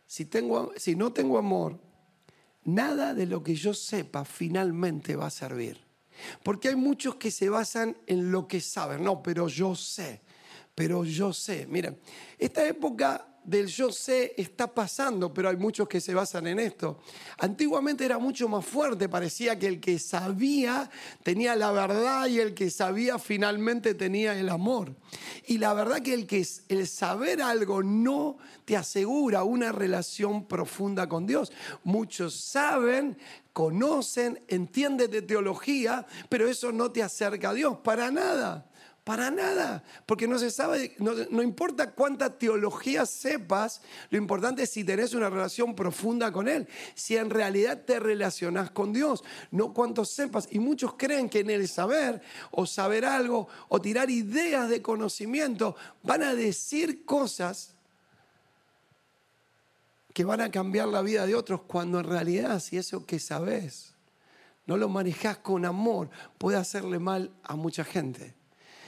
Si, 0.06 0.28
no 0.94 1.12
tengo 1.12 1.38
amor, 1.38 1.80
nada 2.62 3.14
de 3.14 3.26
lo 3.26 3.42
que 3.42 3.56
yo 3.56 3.74
sepa 3.74 4.24
finalmente 4.24 5.16
va 5.16 5.26
a 5.26 5.30
servir. 5.30 5.80
Porque 6.44 6.68
hay 6.68 6.76
muchos 6.76 7.16
que 7.16 7.32
se 7.32 7.48
basan 7.48 7.96
en 8.06 8.30
lo 8.30 8.46
que 8.46 8.60
saben. 8.60 9.02
No, 9.02 9.24
pero 9.24 9.48
yo 9.48 9.74
sé, 9.74 10.20
pero 10.74 11.04
yo 11.04 11.32
sé. 11.32 11.66
Miren, 11.66 11.98
esta 12.38 12.66
época 12.66 13.28
del 13.44 13.66
yo 13.66 13.90
sé 13.90 14.34
está 14.36 14.72
pasando, 14.72 15.32
pero 15.34 15.48
hay 15.48 15.56
muchos 15.56 15.88
que 15.88 16.00
se 16.00 16.14
basan 16.14 16.46
en 16.46 16.60
esto. 16.60 17.00
Antiguamente 17.38 18.04
era 18.04 18.18
mucho 18.18 18.48
más 18.48 18.64
fuerte, 18.64 19.08
parecía 19.08 19.58
que 19.58 19.66
el 19.66 19.80
que 19.80 19.98
sabía 19.98 20.88
tenía 21.22 21.56
la 21.56 21.72
verdad 21.72 22.26
y 22.26 22.38
el 22.38 22.54
que 22.54 22.70
sabía 22.70 23.18
finalmente 23.18 23.94
tenía 23.94 24.38
el 24.38 24.48
amor. 24.48 24.94
Y 25.46 25.58
la 25.58 25.74
verdad 25.74 26.02
que 26.02 26.14
el 26.14 26.26
que 26.26 26.46
el 26.68 26.86
saber 26.86 27.42
algo 27.42 27.82
no 27.82 28.38
te 28.64 28.76
asegura 28.76 29.42
una 29.42 29.72
relación 29.72 30.46
profunda 30.46 31.08
con 31.08 31.26
Dios. 31.26 31.52
Muchos 31.82 32.36
saben, 32.36 33.18
conocen, 33.52 34.40
entienden 34.46 35.10
de 35.10 35.22
teología, 35.22 36.06
pero 36.28 36.48
eso 36.48 36.70
no 36.70 36.92
te 36.92 37.02
acerca 37.02 37.50
a 37.50 37.54
Dios 37.54 37.78
para 37.82 38.10
nada. 38.10 38.71
Para 39.04 39.32
nada, 39.32 39.82
porque 40.06 40.28
no 40.28 40.38
se 40.38 40.48
sabe, 40.52 40.94
no, 41.00 41.42
importa 41.42 41.90
cuánta 41.90 42.38
teología 42.38 43.04
sepas, 43.04 43.82
lo 44.10 44.18
importante 44.18 44.62
es 44.62 44.70
si 44.70 44.84
tenés 44.84 45.12
una 45.12 45.28
relación 45.28 45.74
profunda 45.74 46.30
con 46.30 46.46
Él, 46.46 46.68
si 46.94 47.16
en 47.16 47.28
realidad 47.28 47.82
te 47.84 47.98
relacionás 47.98 48.70
con 48.70 48.92
Dios, 48.92 49.24
no 49.50 49.74
cuánto 49.74 50.04
sepas. 50.04 50.46
Y 50.52 50.60
muchos 50.60 50.94
creen 50.94 51.28
que 51.28 51.40
en 51.40 51.50
el 51.50 51.66
saber 51.66 52.22
o 52.52 52.64
saber 52.64 53.04
algo 53.04 53.48
o 53.68 53.80
tirar 53.80 54.08
ideas 54.08 54.68
de 54.68 54.80
conocimiento 54.80 55.74
van 56.04 56.22
a 56.22 56.36
decir 56.36 57.04
cosas 57.04 57.74
que 60.14 60.24
van 60.24 60.42
a 60.42 60.50
cambiar 60.52 60.86
la 60.86 61.02
vida 61.02 61.26
de 61.26 61.34
otros, 61.34 61.62
cuando 61.62 61.98
en 61.98 62.04
realidad 62.04 62.60
si 62.60 62.76
eso 62.76 63.04
que 63.04 63.18
sabes 63.18 63.94
no 64.64 64.76
lo 64.76 64.88
manejás 64.88 65.38
con 65.38 65.64
amor, 65.64 66.08
puede 66.38 66.56
hacerle 66.56 67.00
mal 67.00 67.32
a 67.42 67.56
mucha 67.56 67.82
gente 67.82 68.40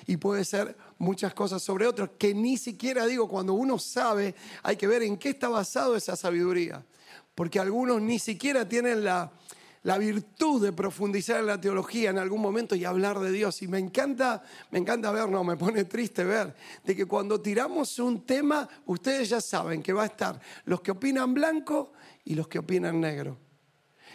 y 0.07 0.17
puede 0.17 0.45
ser 0.45 0.77
muchas 0.99 1.35
cosas 1.35 1.63
sobre 1.63 1.87
otros, 1.87 2.11
que 2.19 2.35
ni 2.35 2.57
siquiera 2.57 3.07
digo, 3.07 3.29
cuando 3.29 3.55
uno 3.55 3.79
sabe, 3.79 4.35
hay 4.63 4.77
que 4.77 4.87
ver 4.87 5.03
en 5.03 5.17
qué 5.17 5.31
está 5.31 5.49
basado 5.49 5.97
esa 5.97 6.17
sabiduría, 6.17 6.85
porque 7.35 7.59
algunos 7.59 8.01
ni 8.01 8.19
siquiera 8.19 8.69
tienen 8.69 9.05
la, 9.05 9.33
la 9.85 9.99
virtud 9.99 10.63
de 10.63 10.73
profundizar 10.73 11.41
en 11.41 11.47
la 11.47 11.61
teología 11.61 12.11
en 12.11 12.19
algún 12.19 12.41
momento 12.41 12.75
y 12.75 12.85
hablar 12.85 13.21
de 13.21 13.31
Dios. 13.31 13.63
Y 13.63 13.69
me 13.69 13.79
encanta, 13.79 14.43
me 14.71 14.79
encanta 14.79 15.11
ver, 15.11 15.29
no, 15.29 15.45
me 15.45 15.57
pone 15.57 15.85
triste 15.85 16.25
ver, 16.25 16.55
de 16.85 16.97
que 16.97 17.07
cuando 17.07 17.41
tiramos 17.41 17.99
un 17.99 18.25
tema, 18.25 18.69
ustedes 18.87 19.29
ya 19.29 19.41
saben 19.41 19.83
que 19.83 19.93
va 19.93 20.05
a 20.05 20.07
estar 20.07 20.41
los 20.65 20.81
que 20.81 20.91
opinan 20.91 21.35
blanco 21.35 21.93
y 22.25 22.35
los 22.35 22.49
que 22.49 22.59
opinan 22.59 23.01
negro. 23.01 23.44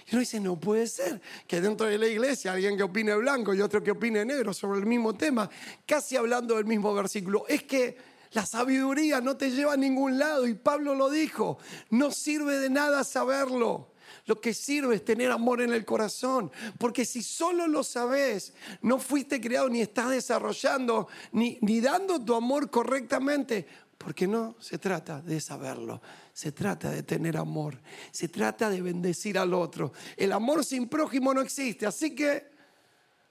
Y 0.10 0.16
uno 0.16 0.22
dice, 0.22 0.40
no 0.40 0.60
puede 0.60 0.88
ser 0.88 1.22
que 1.46 1.62
dentro 1.62 1.86
de 1.86 1.98
la 2.00 2.08
iglesia 2.08 2.54
alguien 2.54 2.76
que 2.76 2.84
opine 2.84 3.14
blanco 3.16 3.54
y 3.54 3.62
otro 3.62 3.84
que 3.84 3.92
opine 3.92 4.26
negro 4.26 4.54
sobre 4.54 4.80
el 4.80 4.88
mismo 4.88 5.14
tema, 5.14 5.48
casi 5.86 6.16
hablando 6.16 6.56
del 6.56 6.66
mismo 6.66 6.94
versículo. 6.96 7.46
Es 7.48 7.64
que 7.64 7.96
la 8.32 8.46
sabiduría 8.46 9.22
no 9.22 9.38
te 9.38 9.52
lleva 9.52 9.74
a 9.74 9.78
ningún 9.78 10.18
lado 10.18 10.48
y 10.48 10.56
Pablo 10.56 10.96
lo 10.96 11.12
dijo, 11.12 11.60
no 11.92 12.10
sirve 12.10 12.58
de 12.58 12.72
nada 12.72 13.04
saberlo. 13.04 13.92
Lo 14.26 14.42
que 14.42 14.54
sirve 14.54 14.96
es 14.96 15.06
tener 15.06 15.32
amor 15.32 15.62
en 15.62 15.74
el 15.74 15.86
corazón, 15.86 16.52
porque 16.78 17.06
si 17.06 17.22
solo 17.22 17.68
lo 17.68 17.84
sabes, 17.84 18.54
no 18.82 19.00
fuiste 19.00 19.40
creado 19.40 19.70
ni 19.70 19.82
estás 19.82 20.10
desarrollando 20.10 21.08
ni, 21.32 21.58
ni 21.62 21.82
dando 21.82 22.24
tu 22.24 22.34
amor 22.34 22.70
correctamente, 22.70 23.68
porque 24.00 24.28
no 24.28 24.56
se 24.60 24.78
trata 24.78 25.22
de 25.22 25.42
saberlo, 25.42 26.02
se 26.34 26.54
trata 26.54 26.90
de 26.90 27.04
tener 27.04 27.36
amor, 27.36 27.78
se 28.12 28.30
trata 28.30 28.70
de 28.70 28.82
bendecir 28.82 29.38
al 29.38 29.54
otro. 29.54 29.92
El 30.16 30.32
amor 30.32 30.64
sin 30.64 30.88
prójimo 30.88 31.34
no 31.34 31.42
existe, 31.42 31.86
así 31.86 32.16
que 32.16 32.50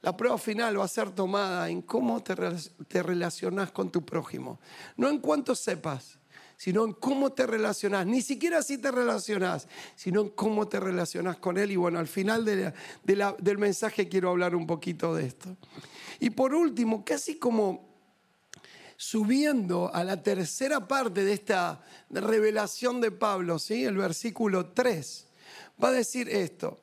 la 0.02 0.14
prueba 0.14 0.36
final 0.36 0.78
va 0.78 0.84
a 0.84 0.88
ser 0.88 1.10
tomada 1.10 1.70
en 1.70 1.80
cómo 1.80 2.22
te, 2.22 2.36
te 2.86 3.02
relacionas 3.02 3.72
con 3.72 3.90
tu 3.90 4.04
prójimo. 4.04 4.60
No 4.96 5.08
en 5.08 5.20
cuánto 5.20 5.54
sepas, 5.54 6.18
sino 6.58 6.84
en 6.84 6.92
cómo 6.92 7.32
te 7.32 7.46
relacionas. 7.46 8.06
Ni 8.06 8.20
siquiera 8.20 8.62
si 8.62 8.76
te 8.76 8.90
relacionas, 8.90 9.68
sino 9.96 10.20
en 10.20 10.28
cómo 10.28 10.68
te 10.68 10.78
relacionas 10.78 11.38
con 11.38 11.56
él. 11.56 11.70
Y 11.70 11.76
bueno, 11.76 11.98
al 11.98 12.08
final 12.08 12.44
del 12.44 13.58
mensaje 13.58 14.06
quiero 14.06 14.28
hablar 14.28 14.54
un 14.54 14.66
poquito 14.66 15.14
de 15.14 15.28
esto. 15.28 15.56
Y 16.20 16.28
por 16.28 16.54
último, 16.54 17.06
casi 17.06 17.38
como 17.38 17.87
subiendo 18.98 19.94
a 19.94 20.02
la 20.02 20.20
tercera 20.24 20.88
parte 20.88 21.24
de 21.24 21.32
esta 21.32 21.80
revelación 22.10 23.00
de 23.00 23.12
Pablo, 23.12 23.60
¿sí? 23.60 23.84
el 23.84 23.96
versículo 23.96 24.70
3, 24.70 25.26
va 25.82 25.88
a 25.88 25.92
decir 25.92 26.28
esto. 26.28 26.80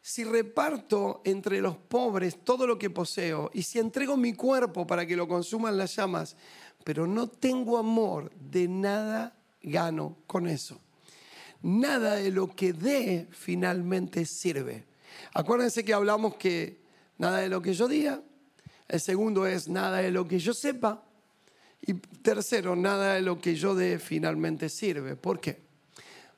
Si 0.00 0.24
reparto 0.24 1.20
entre 1.24 1.60
los 1.60 1.76
pobres 1.76 2.42
todo 2.44 2.66
lo 2.66 2.78
que 2.78 2.88
poseo 2.88 3.50
y 3.52 3.62
si 3.62 3.78
entrego 3.78 4.16
mi 4.16 4.32
cuerpo 4.32 4.86
para 4.86 5.04
que 5.06 5.16
lo 5.16 5.28
consuman 5.28 5.76
las 5.76 5.94
llamas, 5.94 6.34
pero 6.82 7.06
no 7.06 7.28
tengo 7.28 7.76
amor, 7.76 8.32
de 8.34 8.66
nada 8.66 9.36
gano 9.62 10.16
con 10.26 10.48
eso. 10.48 10.80
Nada 11.60 12.16
de 12.16 12.30
lo 12.30 12.56
que 12.56 12.72
dé 12.72 13.28
finalmente 13.30 14.24
sirve. 14.24 14.86
Acuérdense 15.34 15.84
que 15.84 15.92
hablamos 15.92 16.36
que 16.36 16.80
nada 17.18 17.38
de 17.38 17.50
lo 17.50 17.60
que 17.60 17.74
yo 17.74 17.86
diga. 17.86 18.22
El 18.88 19.00
segundo 19.00 19.46
es 19.46 19.68
nada 19.68 19.98
de 19.98 20.10
lo 20.10 20.26
que 20.26 20.38
yo 20.38 20.54
sepa. 20.54 21.02
Y 21.86 21.94
tercero, 21.94 22.74
nada 22.74 23.14
de 23.14 23.22
lo 23.22 23.38
que 23.38 23.54
yo 23.54 23.74
dé 23.74 23.98
finalmente 23.98 24.68
sirve. 24.68 25.16
¿Por 25.16 25.38
qué? 25.38 25.62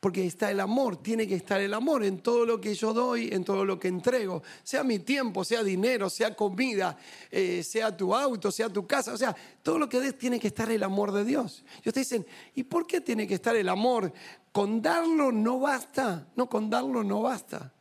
Porque 0.01 0.27
está 0.27 0.51
el 0.51 0.61
amor, 0.61 0.97
tiene 0.97 1.27
que 1.27 1.37
estar 1.37 1.61
el 1.61 1.73
amor 1.73 2.05
en 2.05 2.19
todo 2.19 2.45
lo 2.45 2.61
que 2.61 2.75
yo 2.75 2.93
doy, 2.93 3.29
en 3.33 3.45
todo 3.45 3.65
lo 3.65 3.79
que 3.79 3.89
entrego, 3.89 4.43
sea 4.63 4.85
mi 4.85 4.99
tiempo, 4.99 5.45
sea 5.45 5.63
dinero, 5.63 6.11
sea 6.11 6.35
comida, 6.35 6.99
eh, 7.31 7.63
sea 7.63 7.97
tu 7.97 8.15
auto, 8.15 8.51
sea 8.51 8.69
tu 8.69 8.87
casa, 8.87 9.15
o 9.15 9.17
sea, 9.17 9.35
todo 9.63 9.79
lo 9.79 9.89
que 9.89 10.01
des 10.01 10.19
tiene 10.19 10.39
que 10.39 10.49
estar 10.49 10.71
el 10.71 10.83
amor 10.83 11.13
de 11.13 11.25
Dios. 11.25 11.65
Y 11.85 11.89
ustedes 11.89 12.09
dicen, 12.09 12.27
¿y 12.55 12.65
por 12.65 12.87
qué 12.87 13.01
tiene 13.01 13.27
que 13.27 13.35
estar 13.35 13.57
el 13.57 13.69
amor? 13.69 14.13
Con 14.53 14.83
darlo 14.83 15.33
no 15.33 15.61
basta, 15.61 16.27
no, 16.37 16.49
con 16.49 16.69
darlo 16.69 17.03
no 17.03 17.23
basta. 17.23 17.73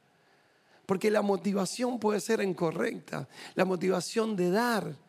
Porque 0.86 1.10
la 1.10 1.24
motivación 1.24 2.00
puede 2.00 2.20
ser 2.20 2.42
incorrecta, 2.42 3.28
la 3.56 3.66
motivación 3.66 4.36
de 4.36 4.52
dar 4.52 5.05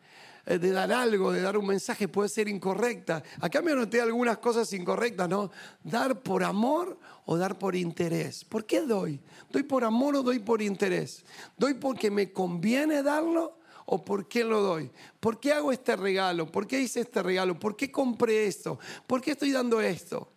de 0.47 0.71
dar 0.71 0.91
algo, 0.93 1.31
de 1.33 1.41
dar 1.41 1.57
un 1.57 1.67
mensaje, 1.67 2.07
puede 2.07 2.29
ser 2.29 2.47
incorrecta. 2.47 3.21
Acá 3.41 3.61
me 3.61 3.73
anoté 3.73 3.99
algunas 3.99 4.37
cosas 4.37 4.71
incorrectas, 4.71 5.27
¿no? 5.27 5.51
Dar 5.83 6.21
por 6.21 6.43
amor 6.43 6.97
o 7.25 7.37
dar 7.37 7.59
por 7.59 7.75
interés. 7.75 8.45
¿Por 8.45 8.65
qué 8.65 8.81
doy? 8.81 9.19
¿Doy 9.49 9.63
por 9.63 9.83
amor 9.83 10.15
o 10.15 10.23
doy 10.23 10.39
por 10.39 10.61
interés? 10.61 11.25
¿Doy 11.57 11.73
porque 11.73 12.09
me 12.09 12.31
conviene 12.31 13.03
darlo? 13.03 13.57
¿O 13.85 14.03
por 14.03 14.27
qué 14.27 14.43
lo 14.43 14.61
doy? 14.61 14.89
¿Por 15.19 15.39
qué 15.39 15.53
hago 15.53 15.71
este 15.71 15.95
regalo? 15.95 16.49
¿Por 16.51 16.67
qué 16.67 16.79
hice 16.79 17.01
este 17.01 17.23
regalo? 17.23 17.57
¿Por 17.59 17.75
qué 17.75 17.91
compré 17.91 18.45
esto? 18.45 18.79
¿Por 19.05 19.21
qué 19.21 19.31
estoy 19.31 19.51
dando 19.51 19.81
esto? 19.81 20.29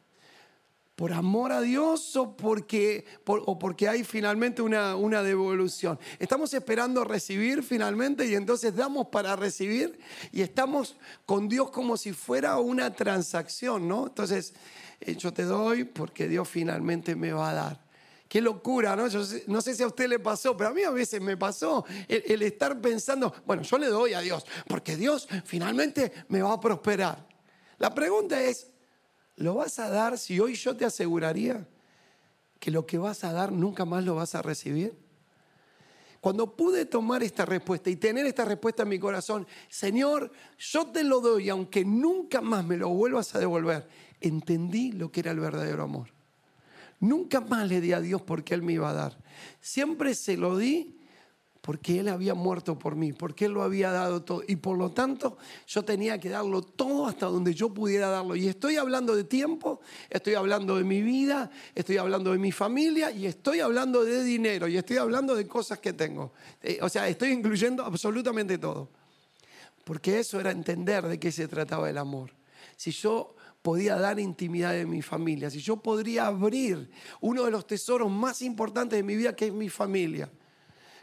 Por 1.00 1.14
amor 1.14 1.50
a 1.50 1.62
Dios 1.62 2.14
o 2.16 2.36
porque, 2.36 3.06
o 3.24 3.58
porque 3.58 3.88
hay 3.88 4.04
finalmente 4.04 4.60
una, 4.60 4.96
una 4.96 5.22
devolución. 5.22 5.98
Estamos 6.18 6.52
esperando 6.52 7.04
recibir 7.04 7.62
finalmente 7.62 8.26
y 8.26 8.34
entonces 8.34 8.76
damos 8.76 9.06
para 9.06 9.34
recibir 9.34 9.98
y 10.30 10.42
estamos 10.42 10.98
con 11.24 11.48
Dios 11.48 11.70
como 11.70 11.96
si 11.96 12.12
fuera 12.12 12.58
una 12.58 12.94
transacción, 12.94 13.88
¿no? 13.88 14.08
Entonces, 14.08 14.52
eh, 15.00 15.16
yo 15.16 15.32
te 15.32 15.44
doy 15.44 15.84
porque 15.84 16.28
Dios 16.28 16.46
finalmente 16.46 17.16
me 17.16 17.32
va 17.32 17.48
a 17.48 17.54
dar. 17.54 17.80
Qué 18.28 18.42
locura, 18.42 18.94
¿no? 18.94 19.08
Yo 19.08 19.22
no 19.46 19.62
sé 19.62 19.74
si 19.74 19.82
a 19.82 19.86
usted 19.86 20.06
le 20.06 20.18
pasó, 20.18 20.54
pero 20.54 20.68
a 20.68 20.74
mí 20.74 20.82
a 20.82 20.90
veces 20.90 21.18
me 21.22 21.38
pasó 21.38 21.82
el 22.08 22.42
estar 22.42 22.78
pensando, 22.78 23.32
bueno, 23.46 23.62
yo 23.62 23.78
le 23.78 23.86
doy 23.86 24.12
a 24.12 24.20
Dios 24.20 24.44
porque 24.68 24.96
Dios 24.96 25.26
finalmente 25.46 26.12
me 26.28 26.42
va 26.42 26.52
a 26.52 26.60
prosperar. 26.60 27.26
La 27.78 27.94
pregunta 27.94 28.38
es, 28.42 28.69
¿Lo 29.40 29.54
vas 29.54 29.78
a 29.78 29.88
dar 29.88 30.18
si 30.18 30.38
hoy 30.38 30.54
yo 30.54 30.76
te 30.76 30.84
aseguraría 30.84 31.66
que 32.58 32.70
lo 32.70 32.84
que 32.84 32.98
vas 32.98 33.24
a 33.24 33.32
dar 33.32 33.50
nunca 33.52 33.86
más 33.86 34.04
lo 34.04 34.14
vas 34.14 34.34
a 34.34 34.42
recibir? 34.42 34.94
Cuando 36.20 36.54
pude 36.54 36.84
tomar 36.84 37.22
esta 37.22 37.46
respuesta 37.46 37.88
y 37.88 37.96
tener 37.96 38.26
esta 38.26 38.44
respuesta 38.44 38.82
en 38.82 38.90
mi 38.90 38.98
corazón, 38.98 39.46
Señor, 39.70 40.30
yo 40.58 40.88
te 40.88 41.02
lo 41.04 41.22
doy, 41.22 41.48
aunque 41.48 41.86
nunca 41.86 42.42
más 42.42 42.66
me 42.66 42.76
lo 42.76 42.90
vuelvas 42.90 43.34
a 43.34 43.38
devolver, 43.38 43.88
entendí 44.20 44.92
lo 44.92 45.10
que 45.10 45.20
era 45.20 45.30
el 45.30 45.40
verdadero 45.40 45.84
amor. 45.84 46.08
Nunca 46.98 47.40
más 47.40 47.66
le 47.66 47.80
di 47.80 47.94
a 47.94 48.00
Dios 48.02 48.20
porque 48.20 48.52
Él 48.52 48.60
me 48.60 48.74
iba 48.74 48.90
a 48.90 48.94
dar. 48.94 49.16
Siempre 49.62 50.14
se 50.14 50.36
lo 50.36 50.58
di 50.58 50.99
porque 51.60 52.00
Él 52.00 52.08
había 52.08 52.34
muerto 52.34 52.78
por 52.78 52.96
mí, 52.96 53.12
porque 53.12 53.44
Él 53.44 53.52
lo 53.52 53.62
había 53.62 53.90
dado 53.90 54.22
todo. 54.22 54.42
Y 54.46 54.56
por 54.56 54.78
lo 54.78 54.90
tanto 54.90 55.36
yo 55.66 55.82
tenía 55.82 56.18
que 56.18 56.30
darlo 56.30 56.62
todo 56.62 57.06
hasta 57.06 57.26
donde 57.26 57.54
yo 57.54 57.72
pudiera 57.72 58.08
darlo. 58.08 58.34
Y 58.34 58.48
estoy 58.48 58.76
hablando 58.76 59.14
de 59.14 59.24
tiempo, 59.24 59.80
estoy 60.08 60.34
hablando 60.34 60.76
de 60.76 60.84
mi 60.84 61.02
vida, 61.02 61.50
estoy 61.74 61.98
hablando 61.98 62.32
de 62.32 62.38
mi 62.38 62.52
familia 62.52 63.10
y 63.10 63.26
estoy 63.26 63.60
hablando 63.60 64.04
de 64.04 64.24
dinero 64.24 64.68
y 64.68 64.76
estoy 64.76 64.96
hablando 64.96 65.34
de 65.34 65.46
cosas 65.46 65.78
que 65.78 65.92
tengo. 65.92 66.32
Eh, 66.62 66.78
o 66.80 66.88
sea, 66.88 67.08
estoy 67.08 67.30
incluyendo 67.30 67.84
absolutamente 67.84 68.56
todo. 68.56 68.88
Porque 69.84 70.18
eso 70.18 70.40
era 70.40 70.50
entender 70.50 71.06
de 71.06 71.18
qué 71.18 71.32
se 71.32 71.48
trataba 71.48 71.90
el 71.90 71.98
amor. 71.98 72.32
Si 72.76 72.90
yo 72.90 73.34
podía 73.60 73.96
dar 73.96 74.18
intimidad 74.18 74.72
de 74.72 74.86
mi 74.86 75.02
familia, 75.02 75.50
si 75.50 75.60
yo 75.60 75.76
podría 75.76 76.26
abrir 76.26 76.90
uno 77.20 77.44
de 77.44 77.50
los 77.50 77.66
tesoros 77.66 78.10
más 78.10 78.40
importantes 78.40 78.98
de 78.98 79.02
mi 79.02 79.16
vida, 79.16 79.36
que 79.36 79.48
es 79.48 79.52
mi 79.52 79.68
familia. 79.68 80.30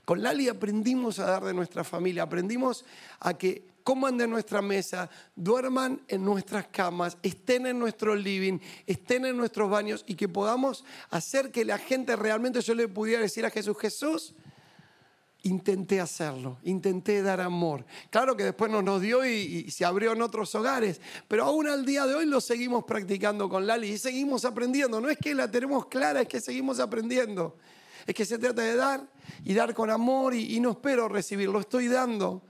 Con 0.07 0.23
Lali 0.23 0.47
aprendimos 0.47 1.19
a 1.19 1.25
dar 1.25 1.43
de 1.43 1.53
nuestra 1.53 1.83
familia, 1.83 2.23
aprendimos 2.23 2.85
a 3.19 3.33
que 3.33 3.67
coman 3.83 4.17
de 4.17 4.25
nuestra 4.25 4.61
mesa, 4.61 5.09
duerman 5.35 6.01
en 6.07 6.23
nuestras 6.23 6.67
camas, 6.67 7.17
estén 7.21 7.67
en 7.67 7.77
nuestro 7.77 8.15
living, 8.15 8.57
estén 8.85 9.25
en 9.25 9.35
nuestros 9.35 9.69
baños 9.69 10.05
y 10.07 10.15
que 10.15 10.29
podamos 10.29 10.85
hacer 11.09 11.51
que 11.51 11.65
la 11.65 11.77
gente 11.77 12.15
realmente 12.15 12.61
yo 12.61 12.73
le 12.73 12.87
pudiera 12.87 13.21
decir 13.21 13.45
a 13.45 13.49
Jesús, 13.49 13.77
Jesús, 13.81 14.33
intenté 15.43 15.99
hacerlo, 15.99 16.57
intenté 16.63 17.21
dar 17.21 17.41
amor. 17.41 17.83
Claro 18.09 18.37
que 18.37 18.45
después 18.45 18.71
nos, 18.71 18.85
nos 18.85 19.01
dio 19.01 19.25
y, 19.25 19.69
se 19.71 19.83
abrió 19.83 20.13
en 20.13 20.21
otros 20.21 20.55
hogares, 20.55 21.01
pero 21.27 21.43
aún 21.43 21.67
al 21.67 21.85
día 21.85 22.07
de 22.07 22.15
hoy 22.15 22.25
lo 22.25 22.39
seguimos 22.39 22.85
practicando 22.85 23.49
con 23.49 23.67
Lali 23.67 23.89
y 23.89 23.97
seguimos 23.97 24.45
aprendiendo. 24.45 25.01
No 25.01 25.09
es 25.09 25.17
que 25.17 25.35
la 25.35 25.51
tenemos 25.51 25.87
clara, 25.87 26.21
es 26.21 26.29
que 26.29 26.39
seguimos 26.39 26.79
aprendiendo. 26.79 27.57
Es 28.07 28.15
que 28.15 28.25
se 28.25 28.39
trata 28.39 28.61
de 28.61 28.75
dar 28.75 29.05
y 29.43 29.53
dar 29.53 29.73
con 29.73 29.89
amor 29.89 30.33
y, 30.33 30.59
no 30.61 30.71
espero 30.71 31.09
recibir, 31.09 31.49
lo 31.49 31.59
estoy 31.59 31.89
dando. 31.89 32.41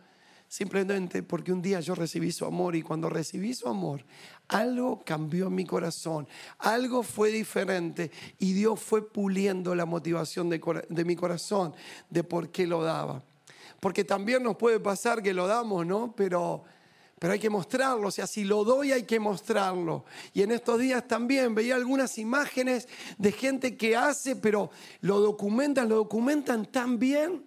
Simplemente 0.48 1.24
porque 1.24 1.52
un 1.52 1.62
día 1.62 1.82
yo 1.82 1.94
recibí 1.94 2.32
su 2.32 2.46
amor 2.46 2.76
y 2.76 2.82
cuando 2.82 3.10
recibí 3.10 3.54
su 3.54 3.68
amor, 3.68 4.06
algo 4.48 5.04
cambió 5.04 5.48
en 5.48 5.56
mi 5.56 5.66
corazón, 5.66 6.26
algo 6.60 7.04
fue 7.04 7.32
diferente 7.32 8.12
y 8.40 8.54
Dios 8.54 8.80
fue 8.80 9.12
puliendo 9.12 9.76
la 9.76 9.86
motivación 9.86 10.50
de, 10.50 10.62
de, 10.88 11.04
mi 11.04 11.18
corazón 11.18 11.74
de 12.10 12.24
por 12.24 12.50
qué 12.50 12.66
lo 12.66 12.82
daba. 12.82 13.24
Porque 13.82 14.06
también 14.06 14.42
nos 14.42 14.56
puede 14.56 14.80
pasar 14.80 15.22
que 15.22 15.34
lo 15.34 15.48
damos, 15.48 15.86
¿no? 15.86 16.14
Pero, 16.16 16.64
pero 17.20 17.34
hay 17.34 17.40
que 17.40 17.50
mostrarlo, 17.50 18.08
o 18.08 18.12
sea, 18.12 18.28
si 18.28 18.44
lo 18.44 18.64
doy 18.64 18.92
hay 18.92 19.04
que 19.04 19.20
mostrarlo. 19.20 20.06
Y 20.34 20.44
en 20.44 20.52
estos 20.52 20.80
días 20.80 21.08
también 21.08 21.56
veía 21.56 21.76
algunas 21.76 22.18
imágenes 22.18 22.88
de 23.18 23.32
gente 23.32 23.76
que 23.76 23.96
hace, 23.96 24.36
pero 24.36 24.70
lo 25.02 25.20
documentan, 25.20 25.90
lo 25.90 25.96
documentan 25.96 26.66
tan 26.72 27.00
bien 27.00 27.46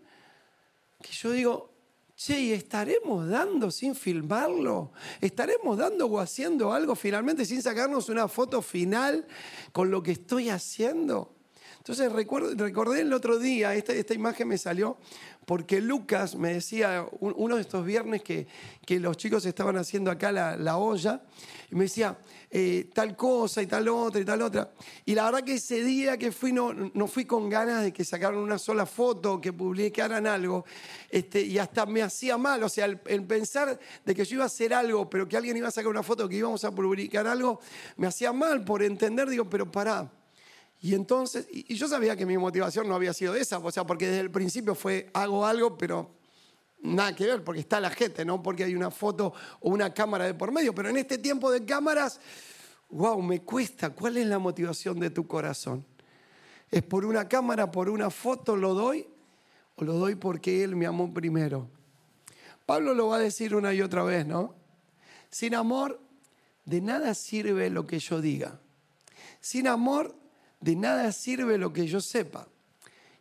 que 1.00 1.12
yo 1.12 1.30
digo, 1.30 1.70
Che, 2.20 2.38
¿y 2.38 2.52
estaremos 2.52 3.26
dando 3.30 3.70
sin 3.70 3.94
filmarlo? 3.94 4.92
¿Estaremos 5.22 5.78
dando 5.78 6.04
o 6.04 6.20
haciendo 6.20 6.70
algo 6.70 6.94
finalmente 6.94 7.46
sin 7.46 7.62
sacarnos 7.62 8.10
una 8.10 8.28
foto 8.28 8.60
final 8.60 9.26
con 9.72 9.90
lo 9.90 10.02
que 10.02 10.12
estoy 10.12 10.50
haciendo? 10.50 11.39
Entonces 11.80 12.12
recordé 12.12 13.00
el 13.00 13.12
otro 13.12 13.38
día, 13.38 13.74
esta, 13.74 13.94
esta 13.94 14.12
imagen 14.14 14.48
me 14.48 14.58
salió 14.58 14.98
porque 15.46 15.80
Lucas 15.80 16.36
me 16.36 16.52
decía 16.52 17.06
uno 17.20 17.56
de 17.56 17.62
estos 17.62 17.84
viernes 17.84 18.22
que, 18.22 18.46
que 18.86 19.00
los 19.00 19.16
chicos 19.16 19.44
estaban 19.46 19.76
haciendo 19.78 20.10
acá 20.10 20.30
la, 20.30 20.56
la 20.56 20.76
olla 20.76 21.22
y 21.70 21.74
me 21.74 21.84
decía, 21.84 22.18
eh, 22.50 22.90
tal 22.92 23.16
cosa 23.16 23.62
y 23.62 23.66
tal 23.66 23.88
otra 23.88 24.20
y 24.20 24.24
tal 24.24 24.42
otra. 24.42 24.72
Y 25.04 25.14
la 25.14 25.24
verdad 25.24 25.42
que 25.42 25.54
ese 25.54 25.82
día 25.82 26.18
que 26.18 26.32
fui 26.32 26.52
no, 26.52 26.72
no 26.72 27.06
fui 27.06 27.24
con 27.24 27.48
ganas 27.48 27.82
de 27.82 27.92
que 27.92 28.04
sacaran 28.04 28.38
una 28.38 28.58
sola 28.58 28.86
foto, 28.86 29.40
que 29.40 29.52
publicaran 29.52 30.26
algo, 30.26 30.64
este, 31.08 31.40
y 31.42 31.58
hasta 31.58 31.86
me 31.86 32.02
hacía 32.02 32.36
mal, 32.36 32.62
o 32.62 32.68
sea, 32.68 32.84
el, 32.84 32.98
pensar 33.24 33.78
de 34.04 34.14
que 34.14 34.24
yo 34.24 34.34
iba 34.34 34.44
a 34.44 34.46
hacer 34.46 34.74
algo, 34.74 35.08
pero 35.08 35.28
que 35.28 35.36
alguien 35.36 35.56
iba 35.56 35.68
a 35.68 35.70
sacar 35.72 35.90
una 35.90 36.02
foto, 36.02 36.28
que 36.28 36.36
íbamos 36.36 36.64
a 36.64 36.72
publicar 36.72 37.26
algo, 37.26 37.60
me 37.96 38.08
hacía 38.08 38.32
mal 38.32 38.64
por 38.64 38.82
entender, 38.82 39.28
digo, 39.28 39.48
pero 39.48 39.70
pará. 39.70 40.10
Y 40.80 40.94
entonces, 40.94 41.46
y, 41.50 41.74
yo 41.74 41.88
sabía 41.88 42.16
que 42.16 42.24
mi 42.24 42.38
motivación 42.38 42.88
no 42.88 42.94
había 42.94 43.12
sido 43.12 43.34
esa, 43.34 43.58
o 43.58 43.70
sea, 43.70 43.84
porque 43.84 44.06
desde 44.06 44.20
el 44.20 44.30
principio 44.30 44.74
fue 44.74 45.10
hago 45.12 45.44
algo, 45.44 45.76
pero 45.76 46.10
nada 46.82 47.14
que 47.14 47.26
ver, 47.26 47.44
porque 47.44 47.60
está 47.60 47.80
la 47.80 47.90
gente, 47.90 48.24
no 48.24 48.42
porque 48.42 48.64
hay 48.64 48.74
una 48.74 48.90
foto 48.90 49.32
o 49.60 49.70
una 49.70 49.92
cámara 49.92 50.24
de 50.24 50.34
por 50.34 50.52
medio. 50.52 50.74
Pero 50.74 50.88
en 50.88 50.96
este 50.96 51.18
tiempo 51.18 51.50
de 51.50 51.64
cámaras, 51.64 52.20
wow, 52.88 53.20
me 53.20 53.42
cuesta. 53.42 53.90
¿Cuál 53.90 54.16
es 54.16 54.26
la 54.26 54.38
motivación 54.38 54.98
de 54.98 55.10
tu 55.10 55.26
corazón? 55.26 55.84
¿Es 56.70 56.82
por 56.82 57.04
una 57.04 57.28
cámara, 57.28 57.70
por 57.70 57.90
una 57.90 58.10
foto 58.10 58.56
lo 58.56 58.74
doy? 58.74 59.06
¿O 59.76 59.84
lo 59.84 59.94
doy 59.94 60.14
porque 60.14 60.64
Él 60.64 60.76
me 60.76 60.86
amó 60.86 61.12
primero? 61.12 61.68
Pablo 62.64 62.94
lo 62.94 63.08
va 63.08 63.16
a 63.16 63.20
decir 63.20 63.54
una 63.54 63.74
y 63.74 63.82
otra 63.82 64.02
vez, 64.04 64.24
¿no? 64.26 64.54
Sin 65.28 65.54
amor, 65.54 66.00
de 66.64 66.80
nada 66.80 67.14
sirve 67.14 67.68
lo 67.68 67.86
que 67.86 67.98
yo 67.98 68.20
diga. 68.20 68.60
Sin 69.40 69.66
amor, 69.66 70.14
de 70.60 70.76
nada 70.76 71.10
sirve 71.12 71.58
lo 71.58 71.72
que 71.72 71.86
yo 71.86 72.00
sepa. 72.00 72.46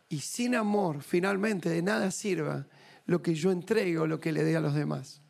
Y 0.08 0.20
sin 0.20 0.54
amor, 0.54 1.02
finalmente, 1.02 1.68
de 1.68 1.82
nada 1.82 2.10
sirva 2.10 2.66
lo 3.06 3.22
que 3.22 3.34
yo 3.34 3.50
entrego, 3.50 4.06
lo 4.06 4.20
que 4.20 4.32
le 4.32 4.44
dé 4.44 4.56
a 4.56 4.60
los 4.60 4.74
demás. 4.74 5.20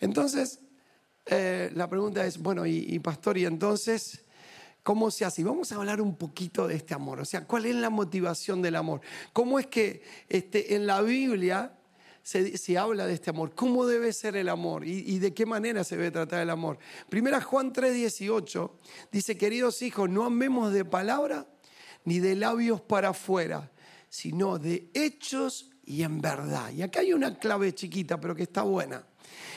Entonces, 0.00 0.60
eh, 1.26 1.70
la 1.74 1.88
pregunta 1.88 2.24
es, 2.26 2.38
bueno, 2.38 2.66
y, 2.66 2.98
pastor, 3.00 3.38
y 3.38 3.44
entonces, 3.46 4.24
¿cómo 4.82 5.10
se 5.10 5.24
hace? 5.24 5.42
Y 5.42 5.44
vamos 5.44 5.72
a 5.72 5.76
hablar 5.76 6.00
un 6.00 6.14
poquito 6.14 6.68
de 6.68 6.76
este 6.76 6.94
amor, 6.94 7.20
o 7.20 7.24
sea, 7.24 7.44
¿cuál 7.44 7.66
es 7.66 7.74
la 7.74 7.90
motivación 7.90 8.62
del 8.62 8.76
amor? 8.76 9.00
¿Cómo 9.32 9.58
es 9.58 9.66
que 9.66 10.02
este, 10.28 10.74
en 10.74 10.86
la 10.86 11.02
Biblia 11.02 11.75
se, 12.26 12.76
habla 12.76 13.06
de 13.06 13.14
este 13.14 13.30
amor? 13.30 13.54
¿Cómo 13.54 13.86
debe 13.86 14.12
ser 14.12 14.34
el 14.34 14.48
amor? 14.48 14.84
¿Y, 14.84 15.04
¿Y, 15.06 15.20
de 15.20 15.32
qué 15.32 15.46
manera 15.46 15.84
se 15.84 15.96
debe 15.96 16.10
tratar 16.10 16.42
el 16.42 16.50
amor? 16.50 16.76
Primera 17.08 17.40
Juan 17.40 17.72
3:18 17.72 18.72
dice, 19.12 19.38
queridos 19.38 19.80
hijos, 19.82 20.10
no 20.10 20.24
amemos 20.24 20.72
de 20.72 20.84
palabra 20.84 21.46
ni 22.04 22.18
de 22.18 22.34
labios 22.34 22.80
para 22.80 23.10
afuera, 23.10 23.70
sino 24.08 24.58
de 24.58 24.90
hechos 24.92 25.70
y 25.84 26.02
en 26.02 26.20
verdad. 26.20 26.72
Y 26.72 26.82
acá 26.82 26.98
hay 26.98 27.12
una 27.12 27.38
clave 27.38 27.72
chiquita, 27.72 28.18
pero 28.18 28.34
que 28.34 28.42
está 28.42 28.62
buena. 28.62 29.06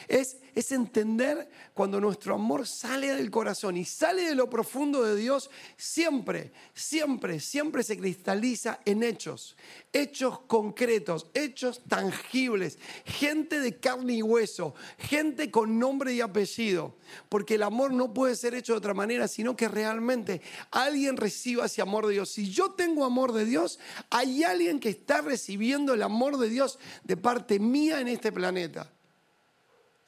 Es, 0.08 0.38
es, 0.55 0.71
entender 0.71 1.49
cuando 1.73 2.01
nuestro 2.01 2.34
amor 2.34 2.67
sale 2.67 3.15
del 3.15 3.29
corazón 3.29 3.77
y 3.77 3.86
sale 3.86 4.23
de 4.23 4.36
lo 4.36 4.49
profundo 4.49 5.03
de 5.03 5.15
Dios, 5.15 5.49
siempre, 5.77 6.51
siempre, 6.73 7.39
siempre 7.39 7.84
se 7.84 7.97
cristaliza 7.97 8.79
en 8.86 9.03
hechos, 9.03 9.55
hechos 9.93 10.39
concretos, 10.41 11.27
hechos 11.34 11.84
tangibles, 11.88 12.79
gente 13.05 13.60
de 13.60 13.79
carne 13.79 14.15
y 14.15 14.23
hueso, 14.23 14.73
gente 14.97 15.51
con 15.51 15.77
nombre 15.77 16.13
y 16.13 16.21
apellido, 16.21 16.97
porque 17.29 17.55
el 17.55 17.63
amor 17.63 17.93
no 17.93 18.13
puede 18.13 18.36
ser 18.36 18.55
hecho 18.55 18.73
de 18.73 18.79
otra 18.79 18.93
manera, 18.93 19.27
sino 19.27 19.55
que 19.55 19.67
realmente 19.67 20.41
alguien 20.71 21.17
reciba 21.17 21.65
ese 21.65 21.82
amor 21.82 22.08
de 22.08 22.13
Dios. 22.13 22.29
Si 22.29 22.49
yo 22.49 22.71
tengo 22.71 23.05
amor 23.05 23.34
de 23.34 23.45
Dios, 23.45 23.79
hay 24.10 24.43
alguien 24.43 24.79
que 24.79 24.89
está 24.89 25.21
recibiendo 25.21 25.93
el 25.93 26.01
amor 26.01 26.38
de 26.38 26.49
Dios 26.49 26.79
de 27.03 27.17
parte 27.17 27.60
mía 27.60 28.01
en 28.01 28.08
este 28.08 28.32
planeta. 28.32 28.91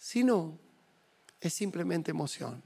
Si 0.02 0.24
no, 0.24 0.58
es 1.40 1.54
simplemente 1.54 2.10
emoción. 2.10 2.64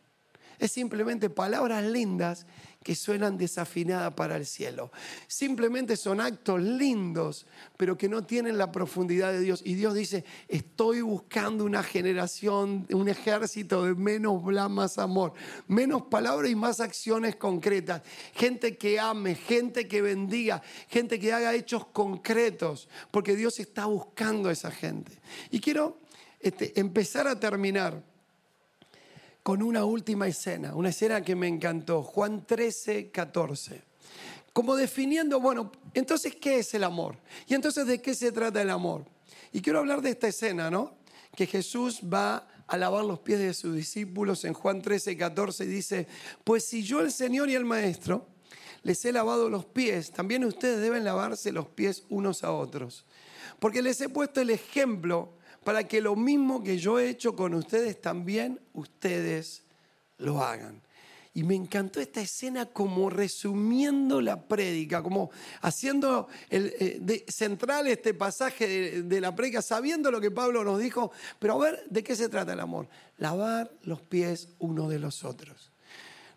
Es 0.58 0.72
simplemente 0.72 1.30
palabras 1.30 1.84
lindas 1.84 2.46
que 2.82 2.96
suenan 2.96 3.38
desafinadas 3.38 4.14
para 4.14 4.38
el 4.38 4.46
cielo. 4.46 4.90
Simplemente 5.28 5.98
son 5.98 6.22
actos 6.22 6.62
lindos, 6.62 7.46
pero 7.76 7.98
que 7.98 8.08
no 8.08 8.24
tienen 8.24 8.58
la 8.58 8.72
profundidad 8.72 9.34
de 9.34 9.42
Dios. 9.42 9.62
Y 9.66 9.74
Dios 9.74 9.96
dice, 9.96 10.24
estoy 10.48 11.02
buscando 11.02 11.66
una 11.66 11.84
generación, 11.84 12.88
un 12.90 13.10
ejército 13.10 13.84
de 13.84 13.96
menos 13.96 14.42
bla, 14.42 14.70
más 14.70 14.98
amor, 14.98 15.34
menos 15.68 16.04
palabras 16.04 16.50
y 16.50 16.56
más 16.56 16.80
acciones 16.80 17.36
concretas. 17.36 18.02
Gente 18.34 18.78
que 18.78 18.98
ame, 18.98 19.36
gente 19.36 19.90
que 19.90 20.02
bendiga, 20.02 20.62
gente 20.88 21.20
que 21.20 21.34
haga 21.34 21.54
hechos 21.54 21.86
concretos, 21.88 22.88
porque 23.12 23.36
Dios 23.36 23.60
está 23.60 23.88
buscando 23.88 24.48
a 24.48 24.54
esa 24.54 24.72
gente. 24.72 25.12
Y 25.52 25.60
quiero 25.60 26.05
este, 26.46 26.80
empezar 26.80 27.28
a 27.28 27.40
terminar 27.40 28.04
con 29.42 29.64
una 29.64 29.84
última 29.84 30.28
escena, 30.28 30.76
una 30.76 30.90
escena 30.90 31.24
que 31.24 31.36
me 31.36 31.48
encantó, 31.48 32.04
Juan 32.04 32.46
13, 32.46 33.10
14. 33.10 33.82
Como 34.54 34.76
definiendo, 34.76 35.40
bueno, 35.40 35.72
entonces, 35.96 36.36
¿qué 36.36 36.60
es 36.60 36.72
el 36.76 36.84
amor? 36.84 37.18
Y 37.48 37.56
entonces, 37.56 37.88
¿de 37.88 38.00
qué 38.00 38.14
se 38.14 38.32
trata 38.32 38.62
el 38.62 38.70
amor? 38.70 39.06
Y 39.54 39.62
quiero 39.62 39.80
hablar 39.80 40.04
de 40.04 40.12
esta 40.12 40.28
escena, 40.28 40.70
¿no? 40.70 40.96
Que 41.36 41.48
Jesús 41.48 42.02
va 42.04 42.48
a 42.68 42.78
lavar 42.78 43.06
los 43.06 43.18
pies 43.22 43.40
de 43.40 43.52
sus 43.56 43.76
discípulos 43.76 44.46
en 44.46 44.54
Juan 44.54 44.84
13, 44.84 45.18
14 45.18 45.64
y 45.64 45.68
dice, 45.68 46.08
pues 46.44 46.64
si 46.64 46.84
yo 46.84 47.02
el 47.02 47.12
Señor 47.12 47.50
y 47.50 47.56
el 47.56 47.66
Maestro 47.66 48.28
les 48.84 49.04
he 49.04 49.12
lavado 49.12 49.50
los 49.50 49.66
pies, 49.66 50.12
también 50.12 50.46
ustedes 50.46 50.80
deben 50.80 51.04
lavarse 51.04 51.52
los 51.52 51.70
pies 51.70 52.04
unos 52.08 52.44
a 52.44 52.52
otros. 52.52 53.04
Porque 53.58 53.82
les 53.82 54.00
he 54.00 54.10
puesto 54.10 54.42
el 54.42 54.52
ejemplo 54.52 55.34
para 55.66 55.88
que 55.88 56.00
lo 56.00 56.16
mismo 56.16 56.64
que 56.64 56.78
yo 56.78 57.00
he 57.00 57.10
hecho 57.10 57.36
con 57.36 57.56
ustedes, 57.56 58.00
también 58.00 58.62
ustedes 58.74 59.64
lo 60.20 60.44
hagan. 60.44 60.80
Y 61.34 61.42
me 61.42 61.56
encantó 61.56 62.00
esta 62.00 62.22
escena 62.22 62.68
como 62.68 63.10
resumiendo 63.10 64.22
la 64.22 64.48
prédica, 64.48 65.02
como 65.02 65.32
haciendo 65.62 66.28
el, 66.52 66.72
eh, 66.80 67.26
central 67.28 67.88
este 67.88 68.14
pasaje 68.14 68.68
de, 68.68 69.02
de 69.02 69.20
la 69.20 69.36
prédica, 69.36 69.64
sabiendo 69.64 70.12
lo 70.12 70.22
que 70.22 70.30
Pablo 70.30 70.64
nos 70.64 70.80
dijo, 70.80 71.12
pero 71.40 71.56
a 71.56 71.66
ver, 71.66 71.84
¿de 71.90 72.04
qué 72.04 72.16
se 72.16 72.30
trata 72.30 72.54
el 72.54 72.60
amor? 72.60 72.88
Lavar 73.18 73.72
los 73.82 74.04
pies 74.04 74.50
uno 74.60 74.88
de 74.88 75.00
los 75.00 75.24
otros. 75.24 75.72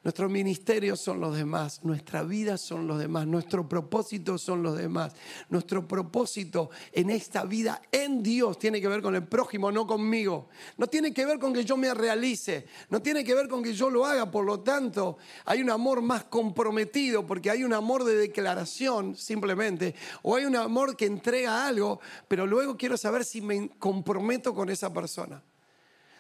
Nuestros 0.09 0.31
ministerios 0.31 1.01
son 1.01 1.21
los 1.21 1.37
demás, 1.37 1.85
nuestra 1.85 2.23
vida 2.23 2.57
son 2.57 2.87
los 2.87 2.99
demás, 2.99 3.27
nuestro 3.27 3.69
propósito 3.69 4.39
son 4.39 4.63
los 4.63 4.79
demás. 4.79 5.13
Nuestro 5.51 5.87
propósito 5.87 6.71
en 6.93 7.11
esta 7.11 7.45
vida 7.45 7.83
en 7.93 8.23
Dios 8.23 8.59
tiene 8.59 8.81
que 8.81 8.89
ver 8.89 9.03
con 9.03 9.15
el 9.15 9.27
prójimo, 9.27 9.71
no 9.71 9.87
conmigo. 9.87 10.49
No 10.79 10.87
tiene 10.87 11.13
que 11.13 11.27
ver 11.27 11.39
con 11.39 11.53
que 11.53 11.63
yo 11.63 11.77
me 11.77 11.93
realice, 11.93 12.65
no 12.89 13.03
tiene 13.03 13.23
que 13.23 13.35
ver 13.35 13.49
con 13.49 13.63
que 13.63 13.75
yo 13.75 13.91
lo 13.91 14.07
haga. 14.07 14.31
Por 14.31 14.47
lo 14.47 14.61
tanto, 14.61 15.19
hay 15.45 15.61
un 15.61 15.69
amor 15.69 16.01
más 16.01 16.25
comprometido 16.25 17.27
porque 17.27 17.51
hay 17.51 17.63
un 17.63 17.75
amor 17.75 18.03
de 18.05 18.17
declaración 18.17 19.15
simplemente, 19.15 19.95
o 20.23 20.37
hay 20.37 20.47
un 20.47 20.57
amor 20.57 20.97
que 20.97 21.05
entrega 21.05 21.67
algo, 21.67 22.01
pero 22.29 22.47
luego 22.47 22.79
quiero 22.79 22.97
saber 22.97 23.27
si 23.27 23.43
me 23.43 23.69
comprometo 23.79 24.55
con 24.55 24.71
esa 24.71 24.91
persona 24.91 25.43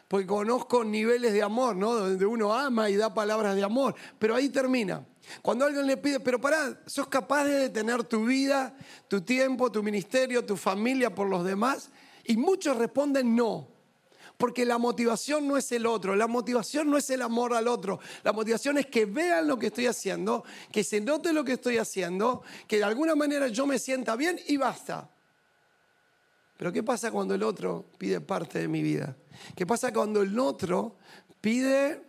porque 0.08 0.26
conozco 0.26 0.82
niveles 0.82 1.34
de 1.34 1.42
amor, 1.42 1.76
¿no? 1.76 1.94
Donde 1.94 2.24
uno 2.24 2.52
ama 2.52 2.88
y 2.88 2.96
da 2.96 3.12
palabras 3.12 3.54
de 3.54 3.62
amor, 3.62 3.94
pero 4.18 4.34
ahí 4.34 4.48
termina. 4.48 5.06
Cuando 5.42 5.66
alguien 5.66 5.86
le 5.86 5.98
pide, 5.98 6.18
pero 6.18 6.40
pará, 6.40 6.80
¿sos 6.86 7.08
capaz 7.08 7.44
de 7.44 7.54
detener 7.54 8.02
tu 8.04 8.24
vida, 8.24 8.74
tu 9.06 9.20
tiempo, 9.20 9.70
tu 9.70 9.82
ministerio, 9.82 10.44
tu 10.44 10.56
familia 10.56 11.14
por 11.14 11.28
los 11.28 11.44
demás? 11.44 11.90
Y 12.24 12.38
muchos 12.38 12.78
responden 12.78 13.36
no. 13.36 13.68
Porque 14.38 14.64
la 14.64 14.78
motivación 14.78 15.46
no 15.46 15.56
es 15.56 15.70
el 15.72 15.84
otro, 15.84 16.14
la 16.14 16.28
motivación 16.28 16.88
no 16.88 16.96
es 16.96 17.10
el 17.10 17.22
amor 17.22 17.52
al 17.54 17.66
otro, 17.66 17.98
la 18.22 18.32
motivación 18.32 18.78
es 18.78 18.86
que 18.86 19.04
vean 19.04 19.48
lo 19.48 19.58
que 19.58 19.66
estoy 19.66 19.86
haciendo, 19.86 20.44
que 20.70 20.84
se 20.84 21.00
note 21.00 21.32
lo 21.32 21.44
que 21.44 21.54
estoy 21.54 21.76
haciendo, 21.76 22.42
que 22.68 22.76
de 22.76 22.84
alguna 22.84 23.16
manera 23.16 23.48
yo 23.48 23.66
me 23.66 23.80
sienta 23.80 24.14
bien 24.14 24.38
y 24.46 24.56
basta. 24.56 25.10
Pero 26.58 26.72
¿qué 26.72 26.82
pasa 26.82 27.12
cuando 27.12 27.34
el 27.36 27.44
otro 27.44 27.86
pide 27.98 28.20
parte 28.20 28.58
de 28.58 28.66
mi 28.66 28.82
vida? 28.82 29.16
¿Qué 29.54 29.64
pasa 29.64 29.92
cuando 29.92 30.22
el 30.22 30.36
otro 30.40 30.96
pide 31.40 32.02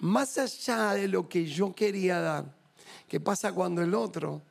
más 0.00 0.36
allá 0.36 0.94
de 0.94 1.06
lo 1.06 1.28
que 1.28 1.46
yo 1.46 1.72
quería 1.72 2.20
dar? 2.20 2.56
¿Qué 3.06 3.20
pasa 3.20 3.52
cuando 3.52 3.80
el 3.80 3.94
otro 3.94 4.42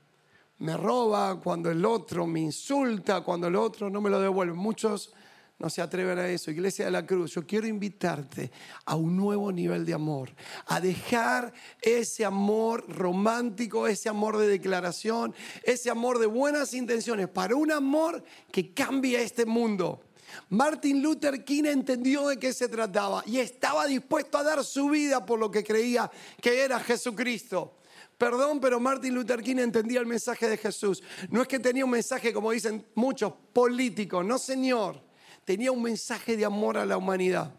me 0.60 0.78
roba, 0.78 1.42
cuando 1.42 1.70
el 1.70 1.84
otro 1.84 2.26
me 2.26 2.40
insulta, 2.40 3.20
cuando 3.20 3.48
el 3.48 3.58
otro 3.58 3.90
no 3.90 4.00
me 4.00 4.10
lo 4.10 4.22
devuelve? 4.22 4.54
Muchos 4.54 5.14
no 5.60 5.70
se 5.70 5.82
atreven 5.82 6.20
a 6.20 6.28
eso. 6.28 6.52
Iglesia 6.52 6.86
de 6.86 6.92
la 6.92 7.06
Cruz, 7.06 7.34
yo 7.34 7.46
quiero 7.46 7.66
invitarte 7.68 8.52
a 8.86 8.96
un 8.96 9.18
nuevo 9.18 9.52
nivel 9.52 9.86
de 9.86 9.94
amor, 9.94 10.30
a 10.68 10.80
dejar 10.80 11.52
ese 11.82 12.26
amor 12.26 12.86
romántico, 12.88 13.88
ese 13.88 14.08
amor 14.08 14.38
de 14.38 14.48
declaración, 14.48 15.34
ese 15.64 15.90
amor 15.90 16.20
de 16.20 16.28
buenas 16.28 16.74
intenciones, 16.74 17.28
para 17.28 17.56
un 17.56 17.72
amor 17.72 18.24
que 18.52 18.74
cambie 18.74 19.22
este 19.22 19.46
mundo. 19.46 20.04
Martin 20.50 21.02
Luther 21.02 21.44
King 21.44 21.64
entendió 21.66 22.28
de 22.28 22.38
qué 22.38 22.54
se 22.54 22.68
trataba 22.68 23.24
y 23.26 23.40
estaba 23.40 23.88
dispuesto 23.88 24.38
a 24.38 24.44
dar 24.44 24.64
su 24.64 24.90
vida 24.90 25.26
por 25.26 25.40
lo 25.40 25.50
que 25.50 25.64
creía 25.64 26.12
que 26.42 26.62
era 26.62 26.80
Jesucristo. 26.82 27.78
Perdón, 28.18 28.60
pero 28.60 28.80
Martin 28.80 29.16
Luther 29.16 29.42
King 29.42 29.58
entendía 29.58 30.00
el 30.00 30.06
mensaje 30.06 30.50
de 30.50 30.58
Jesús. 30.58 31.02
No 31.30 31.42
es 31.42 31.48
que 31.48 31.60
tenía 31.60 31.86
un 31.86 31.92
mensaje, 31.92 32.34
como 32.34 32.52
dicen 32.52 32.86
muchos, 32.96 33.34
político, 33.54 34.22
no 34.22 34.38
señor 34.38 35.07
tenía 35.48 35.72
un 35.72 35.82
mensaje 35.82 36.36
de 36.36 36.44
amor 36.44 36.78
a 36.78 36.86
la 36.86 36.98
humanidad. 36.98 37.54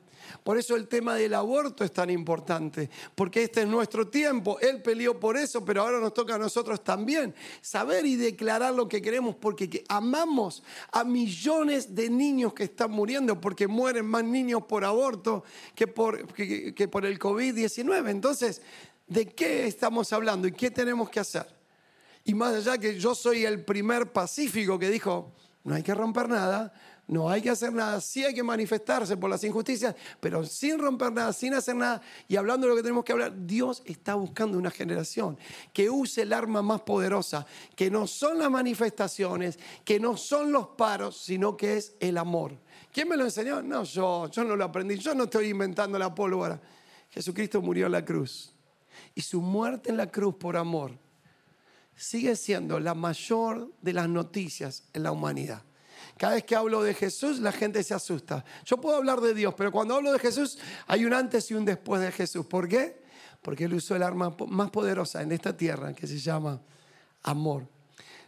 Por 0.45 0.59
eso 0.59 0.77
el 0.77 0.89
tema 0.89 1.15
del 1.15 1.33
aborto 1.33 1.85
es 1.85 1.91
tan 1.91 2.11
importante, 2.11 2.91
porque 3.15 3.45
este 3.45 3.63
es 3.63 3.67
nuestro 3.67 4.09
tiempo. 4.09 4.59
Él 4.61 4.83
peleó 4.83 5.19
por 5.19 5.39
eso, 5.39 5.65
pero 5.65 5.81
ahora 5.81 5.99
nos 5.99 6.13
toca 6.13 6.35
a 6.35 6.39
nosotros 6.39 6.85
también 6.85 7.35
saber 7.63 8.05
y 8.05 8.17
declarar 8.17 8.75
lo 8.75 8.87
que 8.89 9.01
queremos, 9.01 9.37
porque 9.37 9.85
amamos 9.89 10.63
a 10.93 11.03
millones 11.03 11.95
de 11.95 12.11
niños 12.11 12.53
que 12.53 12.65
están 12.65 12.91
muriendo, 12.91 13.41
porque 13.41 13.67
mueren 13.67 14.05
más 14.05 14.23
niños 14.23 14.65
por 14.65 14.85
aborto 14.85 15.43
que 15.75 15.87
por, 15.87 16.31
que 16.35 16.89
por 16.89 17.07
el 17.07 17.19
COVID-19. 17.19 18.11
Entonces, 18.11 18.61
¿de 19.07 19.25
qué 19.25 19.67
estamos 19.67 20.13
hablando 20.13 20.47
y 20.47 20.53
qué 20.53 20.71
tenemos 20.71 21.09
que 21.09 21.21
hacer? 21.21 21.47
Y 22.25 22.35
más 22.35 22.55
allá 22.55 22.77
que 22.77 23.01
yo 23.01 23.15
soy 23.15 23.47
el 23.47 23.65
primer 23.65 24.13
pacífico 24.13 24.79
que 24.79 24.91
dijo, 24.91 25.33
no 25.65 25.75
hay 25.75 25.83
que 25.83 25.95
romper 25.95 26.29
nada, 26.29 26.75
no 27.09 27.31
hay 27.31 27.41
que 27.41 27.49
hacer 27.49 27.73
nada, 27.73 28.03
sí 28.03 28.23
hay 28.23 28.35
que 28.35 28.43
manifestarse 28.43 29.17
por 29.17 29.31
las 29.31 29.43
injusticias, 29.43 29.95
pero 30.21 30.45
sin 30.45 30.79
romper 30.79 31.11
nada, 31.11 31.33
sin 31.33 31.55
hacer 31.55 31.75
nada. 31.75 32.03
Y 32.29 32.37
hablando 32.37 32.67
de 32.67 32.71
lo 32.71 32.77
que 32.77 32.83
tenemos 32.83 33.03
que 33.03 33.13
hablar, 33.13 33.33
Dios 33.47 33.83
está 33.87 34.15
buscando 34.15 34.59
una 34.59 34.71
generación 34.71 35.39
que 35.73 35.89
use 35.89 36.23
el 36.23 36.35
arma 36.35 36.61
más 36.61 36.83
poderosa, 36.83 37.47
que 37.75 37.91
no 37.91 38.07
son 38.07 38.39
las 38.39 38.51
manifestaciones, 38.51 39.59
que 39.87 39.99
no 39.99 40.19
son 40.19 40.53
los 40.53 40.69
paros, 40.69 41.17
sino 41.17 41.57
que 41.57 41.79
es 41.79 41.95
el 41.99 42.19
amor. 42.19 42.53
¿Quién 42.93 43.09
me 43.09 43.17
lo 43.17 43.25
enseñó? 43.25 43.63
No, 43.63 43.85
yo, 43.85 44.29
yo 44.31 44.45
no 44.45 44.55
lo 44.55 44.65
aprendí, 44.65 44.99
yo 44.99 45.15
no 45.15 45.25
estoy 45.25 45.49
inventando 45.49 45.99
la 45.99 46.15
pólvora. 46.15 46.61
Jesucristo 47.09 47.63
murió 47.63 47.87
en 47.87 47.93
la 47.93 48.05
cruz. 48.05 48.53
Y 49.15 49.23
su 49.23 49.41
muerte 49.41 49.89
en 49.89 49.97
la 49.97 50.11
cruz 50.11 50.35
por 50.35 50.59
amor 50.59 50.93
sigue 51.97 52.37
siendo 52.37 52.79
la 52.79 52.95
mayor 52.95 53.73
de 53.81 53.95
las 53.95 54.11
noticias 54.11 54.85
en 54.93 55.05
la 55.05 55.13
humanidad. 55.13 55.63
Cada 56.17 56.35
vez 56.35 56.45
que 56.45 56.57
hablo 56.57 56.83
de 56.83 56.95
Jesús, 56.95 57.39
la 57.41 57.53
gente 57.53 57.83
se 57.83 57.95
asusta. 57.95 58.45
Yo 58.65 58.81
puedo 58.81 58.97
hablar 58.97 59.21
de 59.21 59.35
Dios, 59.35 59.55
pero 59.57 59.71
cuando 59.71 59.95
hablo 59.95 60.13
de 60.13 60.19
Jesús, 60.19 60.59
hay 60.87 61.05
un 61.05 61.13
antes 61.13 61.51
y 61.51 61.55
un 61.55 61.65
después 61.65 62.01
de 62.01 62.11
Jesús. 62.13 62.47
¿Por 62.47 62.69
qué? 62.69 63.03
Porque 63.43 63.65
Él 63.65 63.75
usó 63.75 63.95
el 63.97 64.03
arma 64.03 64.35
más 64.49 64.71
poderosa 64.71 65.23
en 65.23 65.33
esta 65.33 65.57
tierra, 65.57 65.93
que 65.93 66.07
se 66.07 66.19
llama 66.19 66.61
amor. 67.23 67.67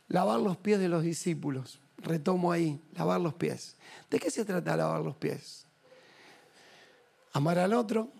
Lavar 0.08 0.40
los 0.40 0.56
pies 0.56 0.78
de 0.78 0.88
los 0.88 1.02
discípulos. 1.02 1.80
Retomo 1.98 2.50
ahí, 2.50 2.80
lavar 2.94 3.20
los 3.20 3.34
pies. 3.34 3.76
¿De 4.08 4.18
qué 4.18 4.30
se 4.30 4.44
trata 4.44 4.76
lavar 4.76 5.02
los 5.02 5.16
pies? 5.16 5.66
Amar 7.32 7.58
al 7.58 7.74
otro, 7.74 8.10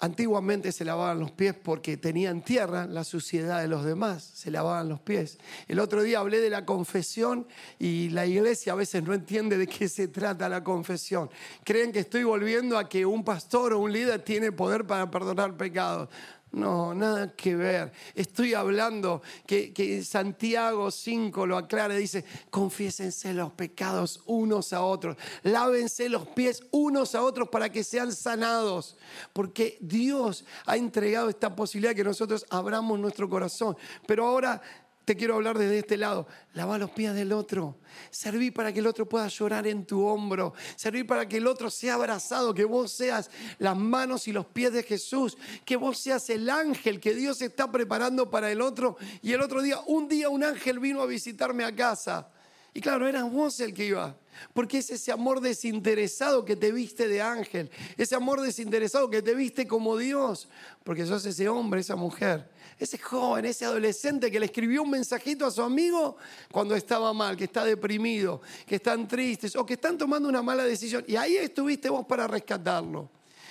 Antiguamente 0.00 0.70
se 0.70 0.84
lavaban 0.84 1.18
los 1.18 1.32
pies 1.32 1.56
porque 1.60 1.96
tenían 1.96 2.42
tierra, 2.42 2.86
la 2.86 3.02
suciedad 3.02 3.60
de 3.60 3.66
los 3.66 3.84
demás, 3.84 4.30
se 4.32 4.48
lavaban 4.48 4.88
los 4.88 5.00
pies. 5.00 5.38
El 5.66 5.80
otro 5.80 6.02
día 6.02 6.20
hablé 6.20 6.40
de 6.40 6.50
la 6.50 6.64
confesión 6.64 7.48
y 7.80 8.08
la 8.10 8.24
iglesia 8.24 8.74
a 8.74 8.76
veces 8.76 9.02
no 9.02 9.12
entiende 9.12 9.58
de 9.58 9.66
qué 9.66 9.88
se 9.88 10.06
trata 10.06 10.48
la 10.48 10.62
confesión. 10.62 11.28
Creen 11.64 11.90
que 11.90 11.98
estoy 11.98 12.22
volviendo 12.22 12.78
a 12.78 12.88
que 12.88 13.04
un 13.04 13.24
pastor 13.24 13.72
o 13.72 13.80
un 13.80 13.92
líder 13.92 14.22
tiene 14.22 14.52
poder 14.52 14.86
para 14.86 15.10
perdonar 15.10 15.56
pecados. 15.56 16.08
No, 16.50 16.94
nada 16.94 17.34
que 17.36 17.54
ver. 17.54 17.92
Estoy 18.14 18.54
hablando 18.54 19.22
que, 19.46 20.02
Santiago 20.02 20.90
5 20.90 21.46
lo 21.46 21.58
aclara, 21.58 21.94
dice, 21.94 22.24
confiésense 22.50 23.34
los 23.34 23.52
pecados 23.52 24.22
unos 24.24 24.72
a 24.72 24.82
otros, 24.82 25.16
lávense 25.42 26.08
los 26.08 26.26
pies 26.28 26.62
unos 26.70 27.14
a 27.14 27.22
otros 27.22 27.48
para 27.50 27.70
que 27.70 27.84
sean 27.84 28.12
sanados, 28.12 28.96
porque 29.34 29.76
Dios 29.80 30.44
ha 30.64 30.76
entregado 30.76 31.28
esta 31.28 31.54
posibilidad 31.54 31.94
que 31.94 32.04
nosotros 32.04 32.46
abramos 32.48 32.98
nuestro 32.98 33.28
corazón. 33.28 33.76
Pero 34.06 34.26
ahora 34.26 34.62
te 35.08 35.16
quiero 35.16 35.36
hablar 35.36 35.56
desde 35.56 35.78
este 35.78 35.96
lado. 35.96 36.26
Lava 36.52 36.76
los 36.76 36.90
pies 36.90 37.14
del 37.14 37.32
otro. 37.32 37.78
Serví 38.10 38.50
para 38.50 38.74
que 38.74 38.80
el 38.80 38.86
otro 38.86 39.08
pueda 39.08 39.26
llorar 39.28 39.66
en 39.66 39.86
tu 39.86 40.04
hombro. 40.04 40.52
Serví 40.76 41.02
para 41.02 41.26
que 41.26 41.38
el 41.38 41.46
otro 41.46 41.70
sea 41.70 41.94
abrazado. 41.94 42.52
Que 42.52 42.66
vos 42.66 42.92
seas 42.92 43.30
las 43.58 43.74
manos 43.74 44.28
y 44.28 44.32
los 44.32 44.44
pies 44.44 44.70
de 44.70 44.82
Jesús. 44.82 45.38
Que 45.64 45.76
vos 45.76 45.96
seas 45.96 46.28
el 46.28 46.50
ángel 46.50 47.00
que 47.00 47.14
Dios 47.14 47.40
está 47.40 47.72
preparando 47.72 48.28
para 48.28 48.52
el 48.52 48.60
otro. 48.60 48.98
Y 49.22 49.32
el 49.32 49.40
otro 49.40 49.62
día, 49.62 49.80
un 49.86 50.08
día 50.08 50.28
un 50.28 50.44
ángel 50.44 50.78
vino 50.78 51.00
a 51.00 51.06
visitarme 51.06 51.64
a 51.64 51.74
casa. 51.74 52.28
Y 52.74 52.82
claro, 52.82 53.08
era 53.08 53.24
vos 53.24 53.58
el 53.60 53.72
que 53.72 53.86
iba. 53.86 54.14
Porque 54.52 54.76
es 54.76 54.90
ese 54.90 55.10
amor 55.10 55.40
desinteresado 55.40 56.44
que 56.44 56.54
te 56.54 56.70
viste 56.70 57.08
de 57.08 57.22
ángel. 57.22 57.70
Ese 57.96 58.14
amor 58.14 58.42
desinteresado 58.42 59.08
que 59.08 59.22
te 59.22 59.34
viste 59.34 59.66
como 59.66 59.96
Dios. 59.96 60.50
Porque 60.84 61.06
sos 61.06 61.24
ese 61.24 61.48
hombre, 61.48 61.80
esa 61.80 61.96
mujer 61.96 62.57
ese 62.78 62.98
joven, 62.98 63.44
ese 63.44 63.64
adolescente 63.64 64.30
que 64.30 64.38
le 64.38 64.46
escribió 64.46 64.82
un 64.82 64.90
mensajito 64.90 65.44
a 65.46 65.50
su 65.50 65.62
amigo 65.62 66.16
cuando 66.52 66.76
estaba 66.76 67.12
mal, 67.12 67.36
que 67.36 67.44
está 67.44 67.64
deprimido, 67.64 68.40
que 68.66 68.76
están 68.76 69.08
tristes 69.08 69.56
o 69.56 69.66
que 69.66 69.74
están 69.74 69.98
tomando 69.98 70.28
una 70.28 70.42
mala 70.42 70.64
decisión. 70.64 71.04
Y 71.08 71.16
ahí 71.16 71.36
estuviste 71.36 71.88
vos 71.88 72.06
para 72.06 72.28
rescatarlo. 72.28 73.10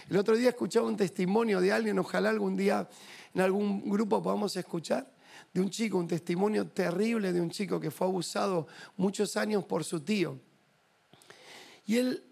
El 0.10 0.18
otro 0.18 0.38
día 0.38 0.50
escuchaba 0.50 0.88
un 0.88 0.96
testimonio 0.96 1.60
de 1.60 1.74
alguien, 1.74 2.00
ojalá 2.00 2.30
algún 2.30 2.56
día 2.56 2.88
en 3.34 3.42
algún 3.42 3.90
grupo 3.90 4.24
podamos 4.24 4.56
escuchar, 4.56 5.12
de 5.54 5.60
un 5.62 5.70
chico, 5.70 5.98
un 5.98 6.08
testimonio 6.08 6.68
terrible 6.68 7.34
de 7.34 7.42
un 7.42 7.50
chico 7.50 7.80
que 7.80 7.92
fue 7.92 8.08
abusado 8.08 8.68
muchos 8.96 9.36
años 9.36 9.66
por 9.66 9.84
su 9.84 10.00
tío. 10.00 10.40
Y 11.86 11.98
él 11.98 12.24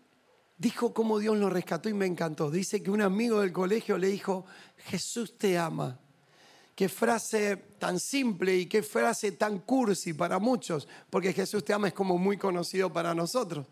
dijo 0.57 0.93
cómo 0.93 1.19
Dios 1.19 1.37
lo 1.37 1.49
rescató 1.49 1.89
y 1.89 1.93
me 1.93 2.05
encantó. 2.05 2.49
Dice 2.49 2.81
que 2.81 2.91
un 2.91 3.01
amigo 3.01 3.41
del 3.41 3.51
colegio 3.51 3.97
le 3.97 4.07
dijo, 4.07 4.45
Jesús 4.77 5.37
te 5.37 5.57
ama 5.57 5.99
qué 6.75 6.89
frase 6.89 7.55
tan 7.79 7.99
simple 7.99 8.55
y 8.55 8.65
qué 8.65 8.83
frase 8.83 9.31
tan 9.31 9.59
cursi 9.59 10.13
para 10.13 10.37
muchos, 10.39 10.87
porque 11.09 11.33
Jesús 11.33 11.63
te 11.63 11.73
ama 11.73 11.87
es 11.87 11.93
como 11.93 12.17
muy 12.17 12.37
conocido 12.37 12.91
para 12.91 13.15
nosotros. 13.15 13.65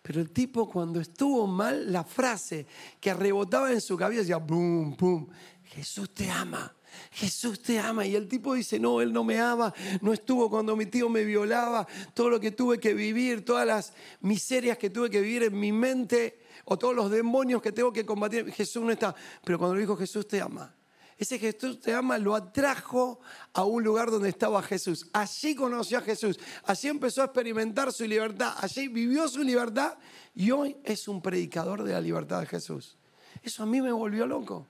Pero 0.00 0.20
el 0.20 0.30
tipo 0.30 0.70
cuando 0.70 1.00
estuvo 1.00 1.46
mal, 1.46 1.92
la 1.92 2.04
frase 2.04 2.66
que 3.00 3.12
rebotaba 3.12 3.72
en 3.72 3.80
su 3.80 3.96
cabeza 3.96 4.20
decía, 4.20 4.36
boom, 4.36 4.96
boom, 4.96 5.28
Jesús 5.64 6.12
te 6.14 6.30
ama. 6.30 6.74
Jesús 7.10 7.60
te 7.60 7.78
ama. 7.78 8.06
Y 8.06 8.14
el 8.14 8.28
tipo 8.28 8.54
dice, 8.54 8.78
no, 8.78 9.00
él 9.00 9.12
no 9.12 9.24
me 9.24 9.40
ama, 9.40 9.72
no 10.00 10.12
estuvo 10.12 10.48
cuando 10.48 10.76
mi 10.76 10.86
tío 10.86 11.08
me 11.08 11.24
violaba, 11.24 11.86
todo 12.12 12.30
lo 12.30 12.40
que 12.40 12.52
tuve 12.52 12.78
que 12.78 12.94
vivir, 12.94 13.44
todas 13.44 13.66
las 13.66 13.92
miserias 14.20 14.78
que 14.78 14.90
tuve 14.90 15.10
que 15.10 15.20
vivir 15.20 15.42
en 15.44 15.58
mi 15.58 15.72
mente, 15.72 16.38
o 16.66 16.78
todos 16.78 16.94
los 16.94 17.10
demonios 17.10 17.60
que 17.60 17.72
tengo 17.72 17.92
que 17.92 18.06
combatir, 18.06 18.50
Jesús 18.52 18.82
no 18.82 18.90
está. 18.90 19.14
Pero 19.44 19.58
cuando 19.58 19.74
le 19.74 19.82
dijo 19.82 19.96
Jesús 19.96 20.26
te 20.28 20.40
ama, 20.40 20.74
Ese 21.16 21.38
Jesús 21.38 21.80
te 21.80 21.94
ama 21.94 22.18
lo 22.18 22.34
atrajo 22.34 23.20
a 23.52 23.64
un 23.64 23.84
lugar 23.84 24.10
donde 24.10 24.28
estaba 24.28 24.62
Jesús. 24.62 25.06
Allí 25.12 25.54
conoció 25.54 25.98
a 25.98 26.00
Jesús. 26.00 26.38
Allí 26.64 26.88
empezó 26.88 27.22
a 27.22 27.26
experimentar 27.26 27.92
su 27.92 28.04
libertad. 28.04 28.54
Allí 28.58 28.88
vivió 28.88 29.28
su 29.28 29.42
libertad 29.42 29.96
y 30.34 30.50
hoy 30.50 30.76
es 30.82 31.06
un 31.06 31.22
predicador 31.22 31.84
de 31.84 31.92
la 31.92 32.00
libertad 32.00 32.40
de 32.40 32.46
Jesús. 32.46 32.96
Eso 33.42 33.62
a 33.62 33.66
mí 33.66 33.80
me 33.80 33.92
volvió 33.92 34.26
loco. 34.26 34.66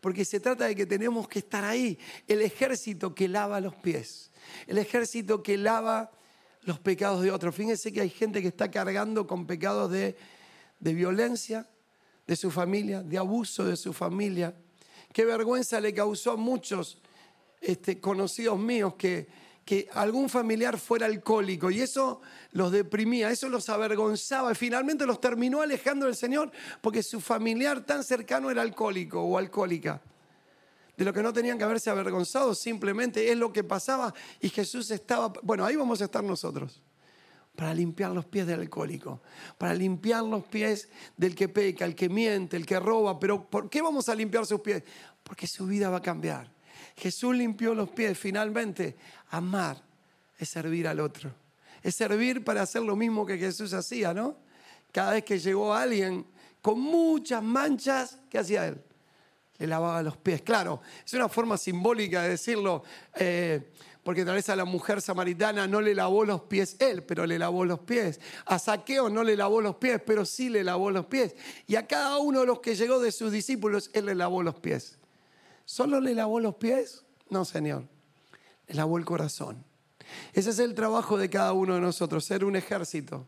Porque 0.00 0.24
se 0.24 0.40
trata 0.40 0.66
de 0.66 0.74
que 0.74 0.84
tenemos 0.84 1.28
que 1.28 1.38
estar 1.38 1.64
ahí. 1.64 1.98
El 2.26 2.42
ejército 2.42 3.14
que 3.14 3.28
lava 3.28 3.60
los 3.60 3.74
pies. 3.76 4.32
El 4.66 4.78
ejército 4.78 5.42
que 5.42 5.56
lava 5.56 6.10
los 6.62 6.80
pecados 6.80 7.22
de 7.22 7.30
otros. 7.30 7.54
Fíjense 7.54 7.92
que 7.92 8.00
hay 8.00 8.10
gente 8.10 8.42
que 8.42 8.48
está 8.48 8.70
cargando 8.70 9.26
con 9.26 9.46
pecados 9.46 9.90
de, 9.90 10.16
de 10.80 10.92
violencia 10.92 11.68
de 12.26 12.36
su 12.36 12.50
familia, 12.50 13.02
de 13.02 13.16
abuso 13.16 13.64
de 13.64 13.76
su 13.76 13.92
familia. 13.92 14.54
Qué 15.14 15.24
vergüenza 15.24 15.80
le 15.80 15.94
causó 15.94 16.32
a 16.32 16.36
muchos 16.36 16.98
este, 17.60 18.00
conocidos 18.00 18.58
míos 18.58 18.94
que, 18.98 19.28
que 19.64 19.88
algún 19.92 20.28
familiar 20.28 20.76
fuera 20.76 21.06
alcohólico 21.06 21.70
y 21.70 21.80
eso 21.80 22.20
los 22.50 22.72
deprimía, 22.72 23.30
eso 23.30 23.48
los 23.48 23.68
avergonzaba 23.68 24.50
y 24.50 24.56
finalmente 24.56 25.06
los 25.06 25.20
terminó 25.20 25.62
alejando 25.62 26.06
del 26.06 26.16
Señor 26.16 26.50
porque 26.80 27.00
su 27.04 27.20
familiar 27.20 27.86
tan 27.86 28.02
cercano 28.02 28.50
era 28.50 28.62
alcohólico 28.62 29.22
o 29.22 29.38
alcohólica. 29.38 30.02
De 30.96 31.04
lo 31.04 31.12
que 31.12 31.22
no 31.22 31.32
tenían 31.32 31.58
que 31.58 31.64
haberse 31.64 31.90
avergonzado, 31.90 32.52
simplemente 32.52 33.30
es 33.30 33.38
lo 33.38 33.52
que 33.52 33.62
pasaba 33.62 34.12
y 34.40 34.48
Jesús 34.48 34.90
estaba, 34.90 35.32
bueno, 35.44 35.64
ahí 35.64 35.76
vamos 35.76 36.00
a 36.00 36.06
estar 36.06 36.24
nosotros 36.24 36.82
para 37.54 37.72
limpiar 37.72 38.10
los 38.10 38.24
pies 38.26 38.46
del 38.46 38.60
alcohólico, 38.60 39.20
para 39.56 39.74
limpiar 39.74 40.24
los 40.24 40.44
pies 40.44 40.88
del 41.16 41.34
que 41.34 41.48
peca, 41.48 41.84
el 41.84 41.94
que 41.94 42.08
miente, 42.08 42.56
el 42.56 42.66
que 42.66 42.80
roba. 42.80 43.18
Pero 43.18 43.48
¿por 43.48 43.70
qué 43.70 43.80
vamos 43.80 44.08
a 44.08 44.14
limpiar 44.14 44.44
sus 44.44 44.60
pies? 44.60 44.82
Porque 45.22 45.46
su 45.46 45.66
vida 45.66 45.88
va 45.88 45.98
a 45.98 46.02
cambiar. 46.02 46.50
Jesús 46.96 47.34
limpió 47.36 47.74
los 47.74 47.90
pies. 47.90 48.18
Finalmente, 48.18 48.96
amar 49.30 49.80
es 50.36 50.48
servir 50.48 50.88
al 50.88 51.00
otro. 51.00 51.32
Es 51.82 51.94
servir 51.94 52.42
para 52.42 52.62
hacer 52.62 52.82
lo 52.82 52.96
mismo 52.96 53.24
que 53.24 53.38
Jesús 53.38 53.72
hacía, 53.72 54.12
¿no? 54.12 54.36
Cada 54.90 55.12
vez 55.12 55.24
que 55.24 55.38
llegó 55.38 55.74
alguien 55.74 56.26
con 56.60 56.80
muchas 56.80 57.42
manchas, 57.42 58.18
¿qué 58.30 58.38
hacía 58.38 58.66
él? 58.66 58.82
Le 59.58 59.66
lavaba 59.66 60.02
los 60.02 60.16
pies. 60.16 60.42
Claro, 60.42 60.80
es 61.04 61.12
una 61.14 61.28
forma 61.28 61.56
simbólica 61.56 62.22
de 62.22 62.30
decirlo. 62.30 62.82
Eh, 63.14 63.72
porque 64.04 64.24
tal 64.24 64.34
vez 64.34 64.48
a 64.50 64.56
la 64.56 64.66
mujer 64.66 65.00
samaritana 65.00 65.66
no 65.66 65.80
le 65.80 65.94
lavó 65.94 66.24
los 66.24 66.42
pies 66.42 66.76
él, 66.78 67.02
pero 67.02 67.26
le 67.26 67.38
lavó 67.38 67.64
los 67.64 67.80
pies. 67.80 68.20
A 68.44 68.58
Saqueo 68.58 69.08
no 69.08 69.24
le 69.24 69.36
lavó 69.36 69.60
los 69.60 69.76
pies, 69.76 70.00
pero 70.04 70.24
sí 70.24 70.50
le 70.50 70.62
lavó 70.62 70.90
los 70.90 71.06
pies. 71.06 71.34
Y 71.66 71.76
a 71.76 71.86
cada 71.86 72.18
uno 72.18 72.40
de 72.40 72.46
los 72.46 72.60
que 72.60 72.76
llegó 72.76 73.00
de 73.00 73.10
sus 73.10 73.32
discípulos, 73.32 73.90
él 73.94 74.06
le 74.06 74.14
lavó 74.14 74.42
los 74.42 74.56
pies. 74.56 74.98
¿Solo 75.64 76.00
le 76.00 76.14
lavó 76.14 76.38
los 76.38 76.56
pies? 76.56 77.04
No, 77.30 77.46
Señor. 77.46 77.88
Le 78.68 78.74
lavó 78.74 78.98
el 78.98 79.06
corazón. 79.06 79.64
Ese 80.34 80.50
es 80.50 80.58
el 80.58 80.74
trabajo 80.74 81.16
de 81.16 81.30
cada 81.30 81.54
uno 81.54 81.74
de 81.74 81.80
nosotros, 81.80 82.24
ser 82.24 82.44
un 82.44 82.56
ejército 82.56 83.26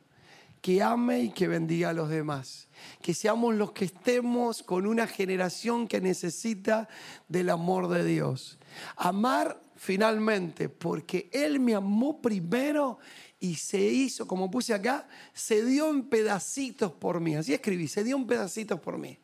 que 0.60 0.82
ame 0.82 1.20
y 1.20 1.30
que 1.30 1.48
bendiga 1.48 1.90
a 1.90 1.92
los 1.92 2.08
demás. 2.08 2.68
Que 3.00 3.14
seamos 3.14 3.54
los 3.54 3.72
que 3.72 3.86
estemos 3.86 4.62
con 4.62 4.86
una 4.86 5.06
generación 5.06 5.88
que 5.88 6.00
necesita 6.00 6.88
del 7.28 7.50
amor 7.50 7.88
de 7.88 8.04
Dios. 8.04 8.58
Amar 8.96 9.62
finalmente, 9.76 10.68
porque 10.68 11.28
Él 11.32 11.60
me 11.60 11.74
amó 11.74 12.20
primero 12.20 12.98
y 13.38 13.54
se 13.56 13.80
hizo, 13.80 14.26
como 14.26 14.50
puse 14.50 14.74
acá, 14.74 15.06
se 15.32 15.64
dio 15.64 15.90
en 15.90 16.08
pedacitos 16.08 16.92
por 16.92 17.20
mí. 17.20 17.36
Así 17.36 17.54
escribí, 17.54 17.86
se 17.86 18.02
dio 18.02 18.16
en 18.16 18.26
pedacitos 18.26 18.80
por 18.80 18.98
mí. 18.98 19.18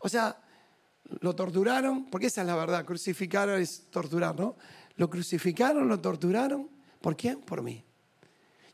O 0.00 0.08
sea, 0.08 0.40
lo 1.20 1.34
torturaron, 1.34 2.06
porque 2.10 2.26
esa 2.26 2.42
es 2.42 2.46
la 2.46 2.56
verdad, 2.56 2.84
crucificar 2.84 3.48
es 3.48 3.90
torturar, 3.90 4.38
¿no? 4.38 4.56
Lo 4.96 5.08
crucificaron, 5.08 5.88
lo 5.88 6.00
torturaron. 6.00 6.68
¿Por 7.00 7.16
quién? 7.16 7.40
Por 7.40 7.62
mí. 7.62 7.84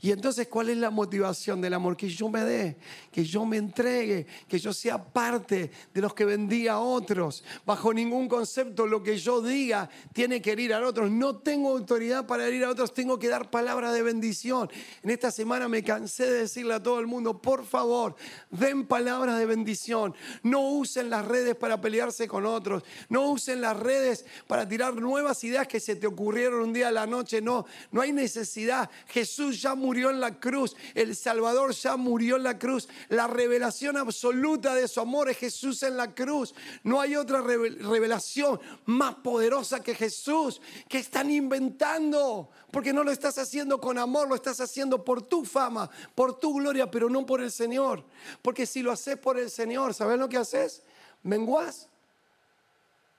Y 0.05 0.13
entonces, 0.13 0.49
¿cuál 0.49 0.69
es 0.69 0.77
la 0.77 0.91
motivación 0.91 1.63
del 1.63 1.73
amor? 1.73 1.97
Que 1.97 2.11
yo 2.11 2.29
me 2.29 2.45
dé, 2.45 2.77
que 3.11 3.25
yo 3.25 3.47
me 3.47 3.57
entregue, 3.57 4.27
que 4.47 4.59
yo 4.59 4.71
sea 4.75 5.03
parte 5.03 5.71
de 5.95 6.01
los 6.03 6.13
que 6.13 6.27
vendía 6.27 6.75
a 6.75 6.81
otros. 6.81 7.43
Bajo 7.65 7.95
ningún 7.95 8.29
concepto 8.29 8.87
lo 8.87 9.03
que 9.03 9.17
yo 9.17 9.41
diga 9.41 9.89
tiene 10.13 10.43
que 10.43 10.53
herir 10.53 10.75
a 10.75 10.87
otros. 10.87 11.11
No 11.11 11.39
tengo 11.39 11.71
autoridad 11.71 12.27
para 12.27 12.47
herir 12.47 12.65
a 12.65 12.71
otros, 12.71 12.93
tengo 12.93 13.19
que 13.19 13.29
dar 13.29 13.51
palabras 13.51 13.95
de 13.95 14.03
bendición. 14.03 14.69
En 15.03 15.09
esta 15.09 15.31
semana 15.31 15.69
me 15.69 15.83
cansé 15.83 16.27
de 16.27 16.41
decirle 16.41 16.75
a 16.75 16.83
todo 16.83 17.01
el 17.01 17.07
mundo, 17.07 17.41
por 17.41 17.65
favor, 17.65 18.15
den 18.51 18.87
palabras 18.87 19.39
de 19.39 19.47
bendición. 19.47 20.15
No 20.43 20.69
usen 20.69 21.09
las 21.09 21.25
redes 21.25 21.55
para 21.55 21.81
pelearse 21.81 22.29
con 22.29 22.45
otros. 22.45 22.83
No 23.09 23.31
usen 23.31 23.63
las 23.63 23.75
redes 23.75 24.27
para 24.47 24.69
tirar 24.69 24.97
nuevas 24.97 25.43
ideas 25.45 25.67
que 25.67 25.81
se 25.81 25.97
te 25.97 26.07
ocurrieron 26.07 26.61
un 26.61 26.75
día 26.75 26.89
a 26.89 26.93
la 26.93 27.07
noche. 27.07 27.41
No, 27.41 27.65
no 27.91 28.03
hay 28.03 28.13
necesidad. 28.13 28.91
Jesús 29.07 29.63
ya 29.63 29.75
murió 29.75 29.94
murió 29.95 30.11
en 30.11 30.19
la 30.19 30.41
cruz, 30.41 30.75
el 30.93 31.15
Salvador 31.15 31.73
ya 31.73 31.97
murió 31.97 32.35
en 32.35 32.43
la 32.43 32.59
cruz. 32.59 32.89
La 33.11 33.29
revelación 33.29 33.97
absoluta 33.97 34.75
de 34.75 34.89
su 34.89 35.01
amor 35.01 35.31
es 35.31 35.39
Jesús 35.39 35.85
en 35.85 35.97
la 35.97 36.13
cruz. 36.13 36.53
No 36.83 37.01
hay 37.01 37.15
otra 37.15 37.41
revelación 37.41 38.59
más 38.87 39.15
poderosa 39.15 39.85
que 39.85 39.95
Jesús. 39.95 40.61
que 40.89 40.99
están 40.99 41.31
inventando? 41.31 42.51
Porque 42.73 42.93
no 42.93 43.05
lo 43.05 43.13
estás 43.13 43.39
haciendo 43.39 43.81
con 43.81 43.97
amor, 43.97 44.29
lo 44.29 44.35
estás 44.35 44.61
haciendo 44.61 45.05
por 45.05 45.23
tu 45.23 45.45
fama, 45.45 45.89
por 46.17 46.41
tu 46.41 46.55
gloria, 46.55 46.91
pero 46.91 47.09
no 47.09 47.25
por 47.25 47.41
el 47.41 47.53
Señor. 47.53 48.05
Porque 48.43 48.67
si 48.67 48.83
lo 48.83 48.91
haces 48.91 49.17
por 49.17 49.39
el 49.39 49.49
Señor, 49.49 49.95
¿sabes 49.95 50.19
lo 50.19 50.29
que 50.29 50.39
haces? 50.39 50.83
Menguás, 51.23 51.89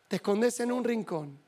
te 0.10 0.18
escondes 0.18 0.60
en 0.60 0.74
un 0.74 0.84
rincón 0.84 1.40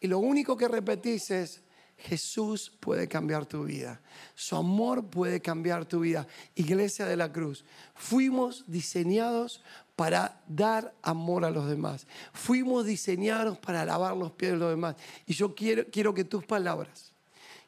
y 0.00 0.08
lo 0.08 0.18
único 0.18 0.56
que 0.56 0.66
repetís 0.66 1.30
es, 1.30 1.62
Jesús 2.02 2.70
puede 2.80 3.06
cambiar 3.06 3.46
tu 3.46 3.64
vida. 3.64 4.00
Su 4.34 4.56
amor 4.56 5.06
puede 5.06 5.40
cambiar 5.40 5.86
tu 5.86 6.00
vida. 6.00 6.26
Iglesia 6.54 7.06
de 7.06 7.16
la 7.16 7.32
Cruz, 7.32 7.64
fuimos 7.94 8.64
diseñados 8.66 9.62
para 9.94 10.42
dar 10.48 10.94
amor 11.02 11.44
a 11.44 11.50
los 11.50 11.68
demás. 11.68 12.06
Fuimos 12.32 12.86
diseñados 12.86 13.58
para 13.58 13.84
lavar 13.84 14.16
los 14.16 14.32
pies 14.32 14.52
de 14.52 14.58
los 14.58 14.70
demás. 14.70 14.96
Y 15.26 15.34
yo 15.34 15.54
quiero, 15.54 15.84
quiero 15.92 16.12
que 16.12 16.24
tus 16.24 16.44
palabras, 16.44 17.12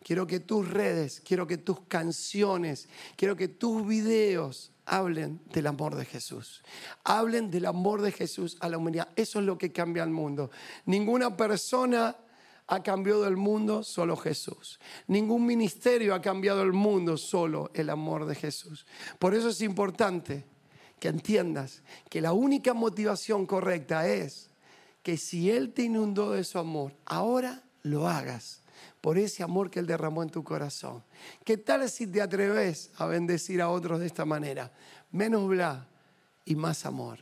quiero 0.03 0.27
que 0.27 0.41
tus 0.41 0.69
redes, 0.69 1.23
quiero 1.25 1.47
que 1.47 1.59
tus 1.59 1.81
canciones, 1.83 2.89
quiero 3.17 3.37
que 3.37 3.47
tus 3.47 3.87
videos 3.87 4.73
hablen 4.85 5.41
del 5.53 5.69
amor 5.69 5.95
de 5.95 6.05
Jesús. 6.05 6.63
Hablen 7.05 7.51
del 7.53 7.67
amor 7.67 8.03
de 8.03 8.11
Jesús 8.11 8.57
a 8.61 8.69
la 8.69 8.79
humanidad. 8.79 9.09
Eso 9.15 9.39
es 9.39 9.47
lo 9.47 9.59
que 9.59 9.71
cambia 9.71 10.03
el 10.03 10.11
mundo. 10.11 10.51
Ninguna 10.87 11.37
persona 11.37 12.17
ha 12.67 12.83
cambiado 12.83 13.27
el 13.27 13.37
mundo 13.37 13.83
solo 13.83 14.17
Jesús. 14.17 14.81
Ningún 15.07 15.45
ministerio 15.45 16.15
ha 16.15 16.21
cambiado 16.21 16.63
el 16.63 16.73
mundo 16.73 17.17
solo 17.17 17.71
el 17.75 17.91
amor 17.91 18.27
de 18.27 18.35
Jesús. 18.35 18.87
Por 19.19 19.35
eso 19.35 19.51
es 19.51 19.61
importante 19.61 20.45
que 20.99 21.09
entiendas 21.09 21.83
que 22.09 22.21
la 22.21 22.33
única 22.33 22.73
motivación 22.73 23.47
correcta 23.47 24.09
es 24.09 24.51
que 25.03 25.19
si 25.19 25.51
Él 25.51 25.73
te 25.75 25.83
inundó 25.83 26.33
de 26.33 26.45
su 26.45 26.59
amor, 26.59 26.95
ahora 27.05 27.63
lo 27.83 28.09
hagas 28.09 28.63
por 29.03 29.19
ese 29.19 29.43
amor 29.43 29.71
que 29.71 29.81
Él 29.81 29.87
derramó 29.87 30.23
en 30.23 30.31
tu 30.31 30.43
corazón. 30.43 31.05
¿Qué 31.45 31.59
tal 31.59 31.89
si 31.91 32.07
te 32.07 32.23
atreves 32.23 32.91
a 32.97 33.05
bendecir 33.05 33.61
a 33.61 33.69
otros 33.69 34.01
de 34.01 34.07
esta 34.07 34.25
manera? 34.25 34.73
Menos 35.11 35.47
bla 35.47 35.87
y 36.47 36.57
más 36.57 36.87
amor. 36.87 37.19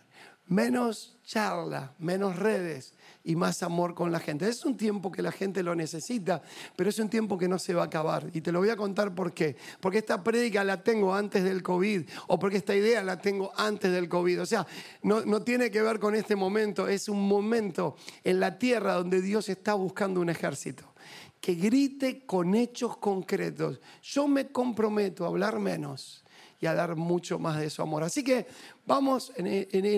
Menos 0.47 1.19
charla, 1.25 1.95
menos 1.99 2.37
redes 2.37 2.95
y 3.25 3.37
más 3.37 3.63
amor 3.63 3.95
con 3.95 4.13
la 4.13 4.21
gente. 4.21 4.49
Es 4.49 4.65
un 4.65 4.77
tiempo 4.77 5.11
que 5.13 5.23
la 5.23 5.33
gente 5.33 5.63
lo 5.63 5.75
necesita, 5.75 6.43
pero 6.77 6.91
es 6.91 6.99
un 6.99 7.09
tiempo 7.09 7.39
que 7.39 7.49
no 7.49 7.59
se 7.59 7.75
va 7.75 7.83
a 7.83 7.87
acabar. 7.87 8.31
Y 8.33 8.41
te 8.41 8.53
lo 8.53 8.61
voy 8.61 8.71
a 8.71 8.77
contar 8.77 9.15
por 9.15 9.33
qué. 9.33 9.57
Porque 9.81 9.99
esta 9.99 10.23
prédica 10.23 10.65
la 10.65 10.83
tengo 10.83 11.15
antes 11.15 11.45
del 11.45 11.63
COVID 11.63 12.03
o 12.29 12.39
porque 12.39 12.57
esta 12.57 12.75
idea 12.75 13.03
la 13.03 13.21
tengo 13.21 13.53
antes 13.57 13.93
del 13.93 14.09
COVID. 14.09 14.43
O 14.43 14.47
sea, 14.47 14.67
no, 15.03 15.25
no 15.25 15.43
tiene 15.43 15.71
que 15.71 15.83
ver 15.83 15.99
con 15.99 16.15
este 16.15 16.37
momento, 16.37 16.89
es 16.89 17.09
un 17.09 17.27
momento 17.27 17.97
en 18.25 18.41
la 18.41 18.59
tierra 18.59 18.95
donde 18.95 19.21
Dios 19.21 19.49
está 19.49 19.75
buscando 19.75 20.21
un 20.21 20.31
ejército 20.31 20.93
que 21.41 21.55
grite 21.55 22.25
con 22.25 22.55
hechos 22.55 22.97
concretos. 22.99 23.81
Yo 24.01 24.29
me 24.29 24.53
comprometo 24.53 25.25
a 25.25 25.29
hablar 25.29 25.59
menos 25.59 26.22
y 26.63 26.67
a 26.67 26.75
dar 26.75 26.95
mucho 26.95 27.41
más 27.41 27.59
de 27.59 27.69
su 27.71 27.83
amor. 27.83 28.05
Así 28.05 28.23
que 28.23 28.47
vamos 28.87 29.33
en, 29.35 29.49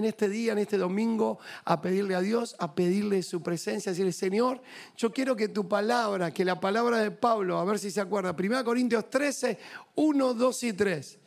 este 0.07 0.31
día, 0.31 0.53
en 0.53 0.59
este 0.59 0.79
domingo, 0.79 1.39
a 1.63 1.83
pedirle 1.83 2.15
a 2.15 2.23
Dios, 2.23 2.57
a 2.59 2.75
pedirle 2.75 3.23
su 3.23 3.43
presencia, 3.43 3.91
a 3.91 3.93
decirle, 3.93 4.13
Señor, 4.13 4.63
yo 4.97 5.13
quiero 5.13 5.37
que 5.37 5.49
tu 5.49 5.69
palabra, 5.69 6.33
que 6.33 6.43
la 6.43 6.59
palabra 6.59 7.01
de 7.01 7.11
Pablo, 7.11 7.59
a 7.59 7.67
ver 7.67 7.79
si 7.79 7.91
se 7.91 8.01
acuerda, 8.01 8.35
1 8.37 8.65
Corintios 8.65 9.11
13, 9.11 9.59
1, 9.95 10.35
2 10.35 10.63
y 10.63 10.73
3. 10.73 11.19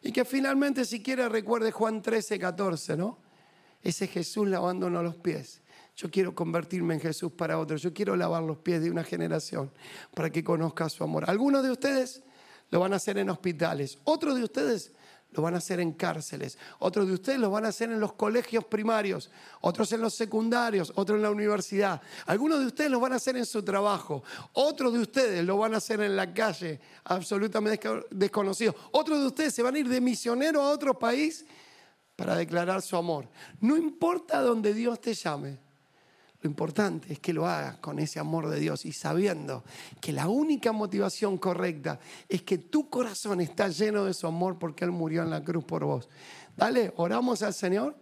Y 0.00 0.12
que 0.12 0.24
finalmente, 0.24 0.86
si 0.86 1.02
quiere, 1.02 1.28
recuerde 1.28 1.72
Juan 1.72 2.00
13, 2.00 2.38
14, 2.38 2.96
¿no? 2.96 3.18
Ese 3.82 4.06
Jesús 4.06 4.48
lavándonos 4.48 5.04
los 5.04 5.16
pies. 5.16 5.60
Yo 5.94 6.10
quiero 6.10 6.34
convertirme 6.34 6.94
en 6.94 7.00
Jesús 7.00 7.32
para 7.32 7.58
otros. 7.58 7.82
Yo 7.82 7.92
quiero 7.92 8.16
lavar 8.16 8.42
los 8.42 8.56
pies 8.56 8.82
de 8.82 8.90
una 8.90 9.04
generación 9.04 9.70
para 10.14 10.30
que 10.30 10.42
conozca 10.42 10.88
su 10.88 11.04
amor. 11.04 11.28
Algunos 11.28 11.62
de 11.62 11.70
ustedes 11.70 12.22
lo 12.70 12.80
van 12.80 12.92
a 12.92 12.96
hacer 12.96 13.18
en 13.18 13.30
hospitales. 13.30 13.98
Otros 14.04 14.36
de 14.36 14.44
ustedes 14.44 14.92
lo 15.32 15.42
van 15.42 15.54
a 15.54 15.58
hacer 15.58 15.80
en 15.80 15.92
cárceles, 15.92 16.56
otros 16.78 17.06
de 17.06 17.12
ustedes 17.12 17.38
lo 17.38 17.50
van 17.50 17.66
a 17.66 17.68
hacer 17.68 17.90
en 17.90 18.00
los 18.00 18.14
colegios 18.14 18.64
primarios, 18.64 19.30
otros 19.60 19.92
en 19.92 20.00
los 20.00 20.14
secundarios, 20.14 20.92
otros 20.94 21.16
en 21.16 21.22
la 21.22 21.30
universidad, 21.30 22.00
algunos 22.24 22.60
de 22.60 22.66
ustedes 22.66 22.90
lo 22.90 23.00
van 23.00 23.12
a 23.12 23.16
hacer 23.16 23.36
en 23.36 23.44
su 23.44 23.62
trabajo, 23.62 24.22
otros 24.54 24.94
de 24.94 25.00
ustedes 25.00 25.44
lo 25.44 25.58
van 25.58 25.74
a 25.74 25.76
hacer 25.76 26.00
en 26.00 26.16
la 26.16 26.32
calle, 26.32 26.80
absolutamente 27.04 27.88
desconocidos, 28.10 28.76
otros 28.92 29.20
de 29.20 29.26
ustedes 29.26 29.54
se 29.54 29.62
van 29.62 29.74
a 29.74 29.78
ir 29.78 29.88
de 29.88 30.00
misionero 30.00 30.62
a 30.62 30.70
otro 30.70 30.98
país 30.98 31.44
para 32.14 32.34
declarar 32.34 32.80
su 32.80 32.96
amor. 32.96 33.28
No 33.60 33.76
importa 33.76 34.40
donde 34.40 34.72
Dios 34.72 35.00
te 35.00 35.12
llame, 35.12 35.58
lo 36.46 36.50
importante 36.50 37.12
es 37.12 37.18
que 37.18 37.32
lo 37.32 37.48
hagas 37.48 37.78
con 37.78 37.98
ese 37.98 38.20
amor 38.20 38.48
de 38.48 38.60
Dios 38.60 38.84
y 38.86 38.92
sabiendo 38.92 39.64
que 40.00 40.12
la 40.12 40.28
única 40.28 40.70
motivación 40.70 41.38
correcta 41.38 41.98
es 42.28 42.42
que 42.42 42.56
tu 42.58 42.88
corazón 42.88 43.40
está 43.40 43.68
lleno 43.68 44.04
de 44.04 44.14
su 44.14 44.28
amor 44.28 44.56
porque 44.56 44.84
Él 44.84 44.92
murió 44.92 45.24
en 45.24 45.30
la 45.30 45.42
cruz 45.42 45.64
por 45.64 45.84
vos. 45.84 46.08
Dale, 46.56 46.92
oramos 46.98 47.42
al 47.42 47.52
Señor. 47.52 47.96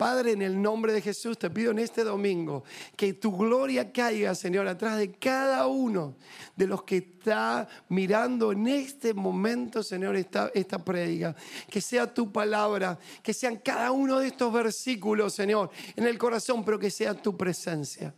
Padre, 0.00 0.32
en 0.32 0.40
el 0.40 0.62
nombre 0.62 0.94
de 0.94 1.02
Jesús, 1.02 1.38
te 1.38 1.50
pido 1.50 1.72
en 1.72 1.78
este 1.78 2.04
domingo 2.04 2.64
que 2.96 3.12
tu 3.12 3.36
gloria 3.36 3.92
caiga, 3.92 4.34
Señor, 4.34 4.66
atrás 4.66 4.96
de 4.96 5.12
cada 5.12 5.66
uno 5.66 6.16
de 6.56 6.66
los 6.66 6.84
que 6.84 6.96
está 6.96 7.68
mirando 7.90 8.50
en 8.50 8.66
este 8.66 9.12
momento, 9.12 9.82
Señor, 9.82 10.16
esta, 10.16 10.50
esta 10.54 10.82
prédica. 10.82 11.36
Que 11.68 11.82
sea 11.82 12.14
tu 12.14 12.32
palabra, 12.32 12.98
que 13.22 13.34
sean 13.34 13.58
cada 13.58 13.90
uno 13.90 14.20
de 14.20 14.28
estos 14.28 14.50
versículos, 14.50 15.34
Señor, 15.34 15.70
en 15.94 16.06
el 16.06 16.16
corazón, 16.16 16.64
pero 16.64 16.78
que 16.78 16.90
sea 16.90 17.12
tu 17.12 17.36
presencia. 17.36 18.14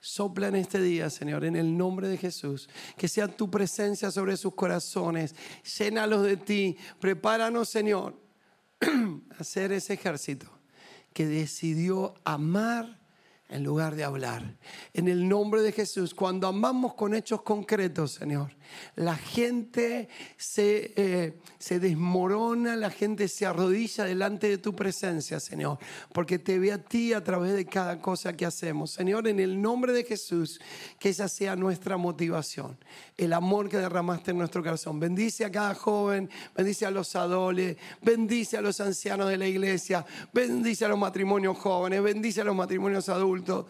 Sopla 0.00 0.48
en 0.48 0.56
este 0.56 0.82
día, 0.82 1.10
Señor, 1.10 1.44
en 1.44 1.54
el 1.54 1.78
nombre 1.78 2.08
de 2.08 2.16
Jesús. 2.16 2.68
Que 2.96 3.06
sea 3.06 3.28
tu 3.28 3.48
presencia 3.48 4.10
sobre 4.10 4.36
sus 4.36 4.52
corazones. 4.56 5.32
Llénalos 5.78 6.24
de 6.24 6.36
ti. 6.38 6.76
Prepáranos, 6.98 7.68
Señor 7.68 8.23
hacer 9.38 9.72
ese 9.72 9.94
ejército 9.94 10.50
que 11.12 11.26
decidió 11.26 12.14
amar 12.24 13.00
en 13.48 13.62
lugar 13.62 13.94
de 13.94 14.04
hablar. 14.04 14.56
En 14.92 15.08
el 15.08 15.28
nombre 15.28 15.62
de 15.62 15.72
Jesús, 15.72 16.14
cuando 16.14 16.48
amamos 16.48 16.94
con 16.94 17.14
hechos 17.14 17.42
concretos, 17.42 18.12
Señor, 18.12 18.56
la 18.96 19.16
gente 19.16 20.08
se, 20.36 20.92
eh, 20.96 21.38
se 21.58 21.80
desmorona, 21.80 22.76
la 22.76 22.90
gente 22.90 23.28
se 23.28 23.46
arrodilla 23.46 24.04
delante 24.04 24.48
de 24.48 24.58
tu 24.58 24.74
presencia, 24.74 25.40
Señor, 25.40 25.78
porque 26.12 26.38
te 26.38 26.58
ve 26.58 26.72
a 26.72 26.78
ti 26.78 27.12
a 27.12 27.22
través 27.22 27.54
de 27.54 27.66
cada 27.66 28.00
cosa 28.00 28.36
que 28.36 28.46
hacemos. 28.46 28.92
Señor, 28.92 29.28
en 29.28 29.40
el 29.40 29.60
nombre 29.60 29.92
de 29.92 30.04
Jesús, 30.04 30.60
que 30.98 31.08
esa 31.08 31.28
sea 31.28 31.56
nuestra 31.56 31.96
motivación, 31.96 32.78
el 33.16 33.32
amor 33.32 33.68
que 33.68 33.78
derramaste 33.78 34.30
en 34.30 34.38
nuestro 34.38 34.62
corazón. 34.62 35.00
Bendice 35.00 35.44
a 35.44 35.50
cada 35.50 35.74
joven, 35.74 36.30
bendice 36.56 36.86
a 36.86 36.90
los 36.90 37.14
adoles, 37.16 37.76
bendice 38.02 38.56
a 38.56 38.60
los 38.60 38.80
ancianos 38.80 39.28
de 39.28 39.36
la 39.36 39.46
iglesia, 39.46 40.04
bendice 40.32 40.84
a 40.84 40.88
los 40.88 40.98
matrimonios 40.98 41.58
jóvenes, 41.58 42.02
bendice 42.02 42.40
a 42.40 42.44
los 42.44 42.56
matrimonios 42.56 43.08
adultos, 43.08 43.66